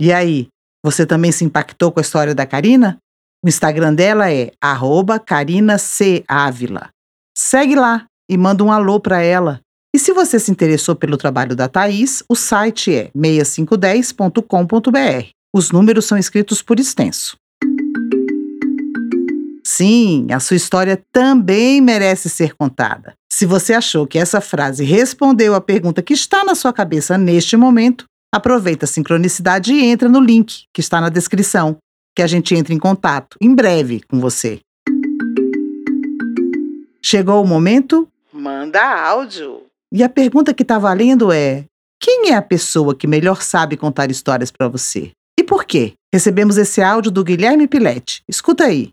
E 0.00 0.12
aí, 0.12 0.48
você 0.84 1.06
também 1.06 1.30
se 1.30 1.44
impactou 1.44 1.92
com 1.92 2.00
a 2.00 2.02
história 2.02 2.34
da 2.34 2.46
Karina? 2.46 2.98
O 3.44 3.48
Instagram 3.48 3.94
dela 3.94 4.32
é 4.32 4.50
@carina_c_avila. 5.24 6.90
Segue 7.36 7.76
lá 7.76 8.06
e 8.28 8.36
manda 8.36 8.64
um 8.64 8.72
alô 8.72 8.98
para 8.98 9.22
ela. 9.22 9.60
E 9.98 10.00
se 10.00 10.12
você 10.12 10.38
se 10.38 10.48
interessou 10.48 10.94
pelo 10.94 11.16
trabalho 11.16 11.56
da 11.56 11.66
Thaís, 11.66 12.22
o 12.28 12.36
site 12.36 12.94
é 12.94 13.10
6510.com.br. 13.16 15.26
Os 15.52 15.72
números 15.72 16.04
são 16.04 16.16
escritos 16.16 16.62
por 16.62 16.78
extenso. 16.78 17.36
Sim, 19.64 20.28
a 20.30 20.38
sua 20.38 20.56
história 20.56 21.02
também 21.10 21.80
merece 21.80 22.28
ser 22.28 22.54
contada. 22.54 23.14
Se 23.28 23.44
você 23.44 23.74
achou 23.74 24.06
que 24.06 24.20
essa 24.20 24.40
frase 24.40 24.84
respondeu 24.84 25.52
a 25.52 25.60
pergunta 25.60 26.00
que 26.00 26.14
está 26.14 26.44
na 26.44 26.54
sua 26.54 26.72
cabeça 26.72 27.18
neste 27.18 27.56
momento, 27.56 28.04
aproveita 28.32 28.84
a 28.84 28.88
sincronicidade 28.88 29.74
e 29.74 29.84
entra 29.84 30.08
no 30.08 30.20
link 30.20 30.62
que 30.72 30.80
está 30.80 31.00
na 31.00 31.08
descrição, 31.08 31.76
que 32.14 32.22
a 32.22 32.28
gente 32.28 32.54
entre 32.54 32.72
em 32.72 32.78
contato 32.78 33.36
em 33.40 33.52
breve 33.52 34.02
com 34.08 34.20
você. 34.20 34.60
Chegou 37.02 37.42
o 37.42 37.46
momento? 37.48 38.06
Manda 38.32 38.80
áudio! 38.80 39.67
E 39.92 40.02
a 40.02 40.08
pergunta 40.08 40.52
que 40.52 40.62
está 40.62 40.78
valendo 40.78 41.32
é: 41.32 41.64
quem 42.00 42.30
é 42.30 42.34
a 42.34 42.42
pessoa 42.42 42.94
que 42.94 43.06
melhor 43.06 43.42
sabe 43.42 43.76
contar 43.76 44.10
histórias 44.10 44.50
para 44.50 44.68
você? 44.68 45.10
E 45.38 45.42
por 45.42 45.64
quê? 45.64 45.94
Recebemos 46.12 46.58
esse 46.58 46.82
áudio 46.82 47.10
do 47.10 47.24
Guilherme 47.24 47.66
Pilete. 47.66 48.22
Escuta 48.28 48.64
aí. 48.64 48.90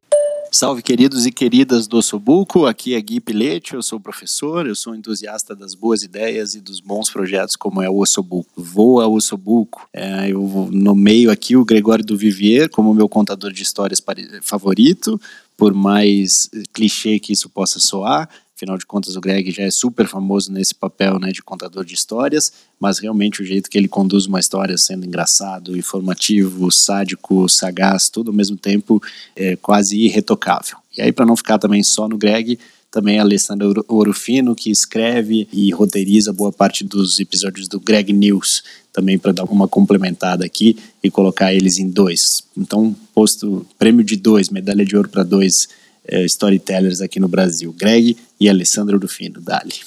Salve, 0.52 0.82
queridos 0.82 1.26
e 1.26 1.32
queridas 1.34 1.86
do 1.86 1.98
Ossobuco. 1.98 2.66
Aqui 2.66 2.94
é 2.94 3.02
Gui 3.02 3.20
Pilete, 3.20 3.74
eu 3.74 3.84
sou 3.84 4.00
professor, 4.00 4.66
eu 4.66 4.76
sou 4.76 4.96
entusiasta 4.96 5.54
das 5.54 5.76
boas 5.76 6.02
ideias 6.02 6.56
e 6.56 6.62
dos 6.62 6.80
bons 6.80 7.10
projetos, 7.10 7.58
como 7.58 7.82
é 7.82 7.90
o 7.90 7.98
Ossobuco. 7.98 8.50
Vou 8.56 9.02
ao 9.02 9.14
Ossobuco. 9.14 9.86
É, 9.92 10.30
eu 10.30 10.70
nomeio 10.72 11.30
aqui 11.30 11.58
o 11.58 11.66
Gregório 11.66 12.06
do 12.06 12.18
Vivier 12.18 12.70
como 12.70 12.94
meu 12.94 13.10
contador 13.10 13.52
de 13.52 13.64
histórias 13.64 14.02
favorito, 14.42 15.20
por 15.58 15.74
mais 15.74 16.50
clichê 16.72 17.20
que 17.20 17.34
isso 17.34 17.50
possa 17.50 17.78
soar. 17.78 18.30
Afinal 18.56 18.78
de 18.78 18.86
contas, 18.86 19.18
o 19.18 19.20
Greg 19.20 19.52
já 19.52 19.64
é 19.64 19.70
super 19.70 20.08
famoso 20.08 20.50
nesse 20.50 20.74
papel 20.74 21.20
né, 21.20 21.30
de 21.30 21.44
contador 21.44 21.84
de 21.84 21.94
histórias, 21.94 22.54
mas 22.80 23.00
realmente 23.00 23.42
o 23.42 23.46
jeito 23.46 23.70
que 23.70 23.78
ele 23.78 23.90
conduz 23.90 24.28
uma 24.28 24.40
história, 24.40 24.78
sendo 24.78 25.06
engraçado, 25.06 25.76
informativo, 25.78 26.72
sádico, 26.72 27.50
sagaz, 27.50 28.08
tudo 28.08 28.32
ao 28.32 28.36
mesmo 28.36 28.56
tempo, 28.56 29.04
é 29.36 29.58
quase 29.58 29.98
irretocável. 30.00 30.78
E 30.98 31.02
aí, 31.02 31.12
para 31.12 31.26
não 31.26 31.36
ficar 31.36 31.60
também 31.60 31.84
só 31.84 32.08
no 32.08 32.18
Greg, 32.18 32.58
também 32.90 33.20
a 33.20 33.24
Alessandra 33.24 33.68
Orofino, 33.90 34.56
que 34.56 34.72
escreve 34.72 35.50
e 35.52 35.70
roteiriza 35.74 36.32
boa 36.32 36.54
parte 36.54 36.86
dos 36.86 37.20
episódios 37.20 37.68
do 37.68 37.78
Greg 37.78 38.14
News, 38.14 38.64
também 38.94 39.20
para 39.20 39.34
dar 39.34 39.44
uma 39.44 39.68
complementada 39.68 40.46
aqui 40.46 40.78
e 41.04 41.12
colocar 41.12 41.54
eles 41.54 41.78
em 41.78 41.90
dois. 41.90 42.42
Então, 42.58 42.96
posto 43.14 43.66
prêmio 43.78 44.06
de 44.06 44.16
dois, 44.16 44.50
medalha 44.50 44.86
de 44.86 44.96
ouro 44.96 45.10
para 45.10 45.24
dois 45.24 45.68
é, 46.08 46.24
storytellers 46.24 47.02
aqui 47.02 47.20
no 47.20 47.28
Brasil, 47.28 47.76
Greg 47.78 48.16
e 48.40 48.50
Alessandra 48.50 48.98
Rufino. 48.98 49.42
Dali. 49.42 49.82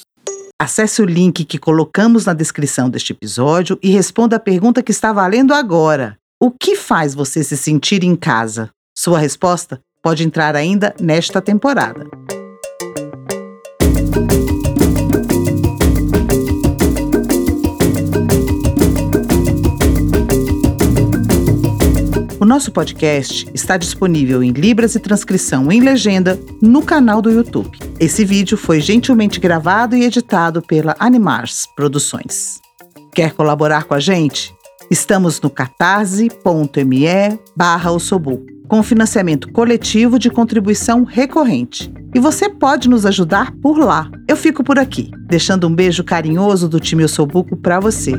Acesse 0.61 1.01
o 1.01 1.05
link 1.05 1.45
que 1.45 1.57
colocamos 1.57 2.25
na 2.25 2.33
descrição 2.33 2.89
deste 2.89 3.13
episódio 3.13 3.79
e 3.81 3.89
responda 3.89 4.35
a 4.35 4.39
pergunta 4.39 4.83
que 4.83 4.91
está 4.91 5.13
valendo 5.13 5.53
agora. 5.53 6.17
O 6.41 6.51
que 6.51 6.75
faz 6.75 7.13
você 7.13 7.43
se 7.43 7.55
sentir 7.55 8.03
em 8.03 8.15
casa? 8.15 8.69
Sua 8.97 9.19
resposta 9.19 9.79
pode 10.03 10.23
entrar 10.23 10.55
ainda 10.55 10.93
nesta 10.99 11.41
temporada. 11.41 12.05
Nosso 22.49 22.71
podcast 22.71 23.47
está 23.53 23.77
disponível 23.77 24.41
em 24.41 24.49
Libras 24.49 24.95
e 24.95 24.99
transcrição 24.99 25.71
em 25.71 25.81
legenda 25.81 26.39
no 26.59 26.81
canal 26.81 27.21
do 27.21 27.29
YouTube. 27.29 27.77
Esse 27.99 28.25
vídeo 28.25 28.57
foi 28.57 28.81
gentilmente 28.81 29.39
gravado 29.39 29.95
e 29.95 30.03
editado 30.03 30.59
pela 30.59 30.95
Animars 30.97 31.67
Produções. 31.75 32.59
Quer 33.13 33.33
colaborar 33.33 33.83
com 33.83 33.93
a 33.93 33.99
gente? 33.99 34.51
Estamos 34.89 35.39
no 35.39 35.47
catarse.me 35.47 37.05
barra 37.55 37.91
com 38.67 38.81
financiamento 38.81 39.51
coletivo 39.51 40.17
de 40.17 40.31
contribuição 40.31 41.03
recorrente. 41.03 41.93
E 42.15 42.19
você 42.19 42.49
pode 42.49 42.89
nos 42.89 43.05
ajudar 43.05 43.51
por 43.61 43.77
lá. 43.77 44.09
Eu 44.27 44.35
fico 44.35 44.63
por 44.63 44.79
aqui, 44.79 45.11
deixando 45.27 45.67
um 45.67 45.75
beijo 45.75 46.03
carinhoso 46.03 46.67
do 46.67 46.79
time 46.79 47.03
Ossobuco 47.03 47.55
para 47.55 47.79
você. 47.79 48.13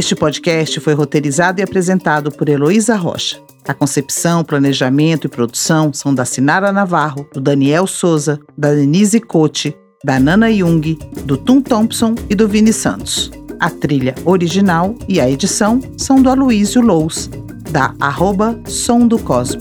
Este 0.00 0.16
podcast 0.16 0.80
foi 0.80 0.94
roteirizado 0.94 1.60
e 1.60 1.62
apresentado 1.62 2.32
por 2.32 2.48
Heloísa 2.48 2.96
Rocha. 2.96 3.38
A 3.68 3.74
concepção, 3.74 4.42
planejamento 4.42 5.26
e 5.26 5.28
produção 5.28 5.92
são 5.92 6.14
da 6.14 6.24
Sinara 6.24 6.72
Navarro, 6.72 7.28
do 7.34 7.38
Daniel 7.38 7.86
Souza, 7.86 8.40
da 8.56 8.72
Denise 8.72 9.20
Cote, 9.20 9.76
da 10.02 10.18
Nana 10.18 10.50
Jung, 10.50 10.98
do 11.26 11.36
Tum 11.36 11.60
Thompson 11.60 12.14
e 12.30 12.34
do 12.34 12.48
Vini 12.48 12.72
Santos. 12.72 13.30
A 13.60 13.68
trilha 13.68 14.14
original 14.24 14.94
e 15.06 15.20
a 15.20 15.30
edição 15.30 15.78
são 15.98 16.22
do 16.22 16.30
Aloysio 16.30 16.80
Lous, 16.80 17.28
da 17.70 17.94
arroba 18.00 18.58
Som 18.64 19.06
do 19.06 19.18
Cosmo. 19.18 19.60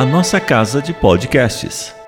A 0.00 0.06
nossa 0.06 0.40
casa 0.40 0.80
de 0.80 0.94
podcasts. 0.94 1.99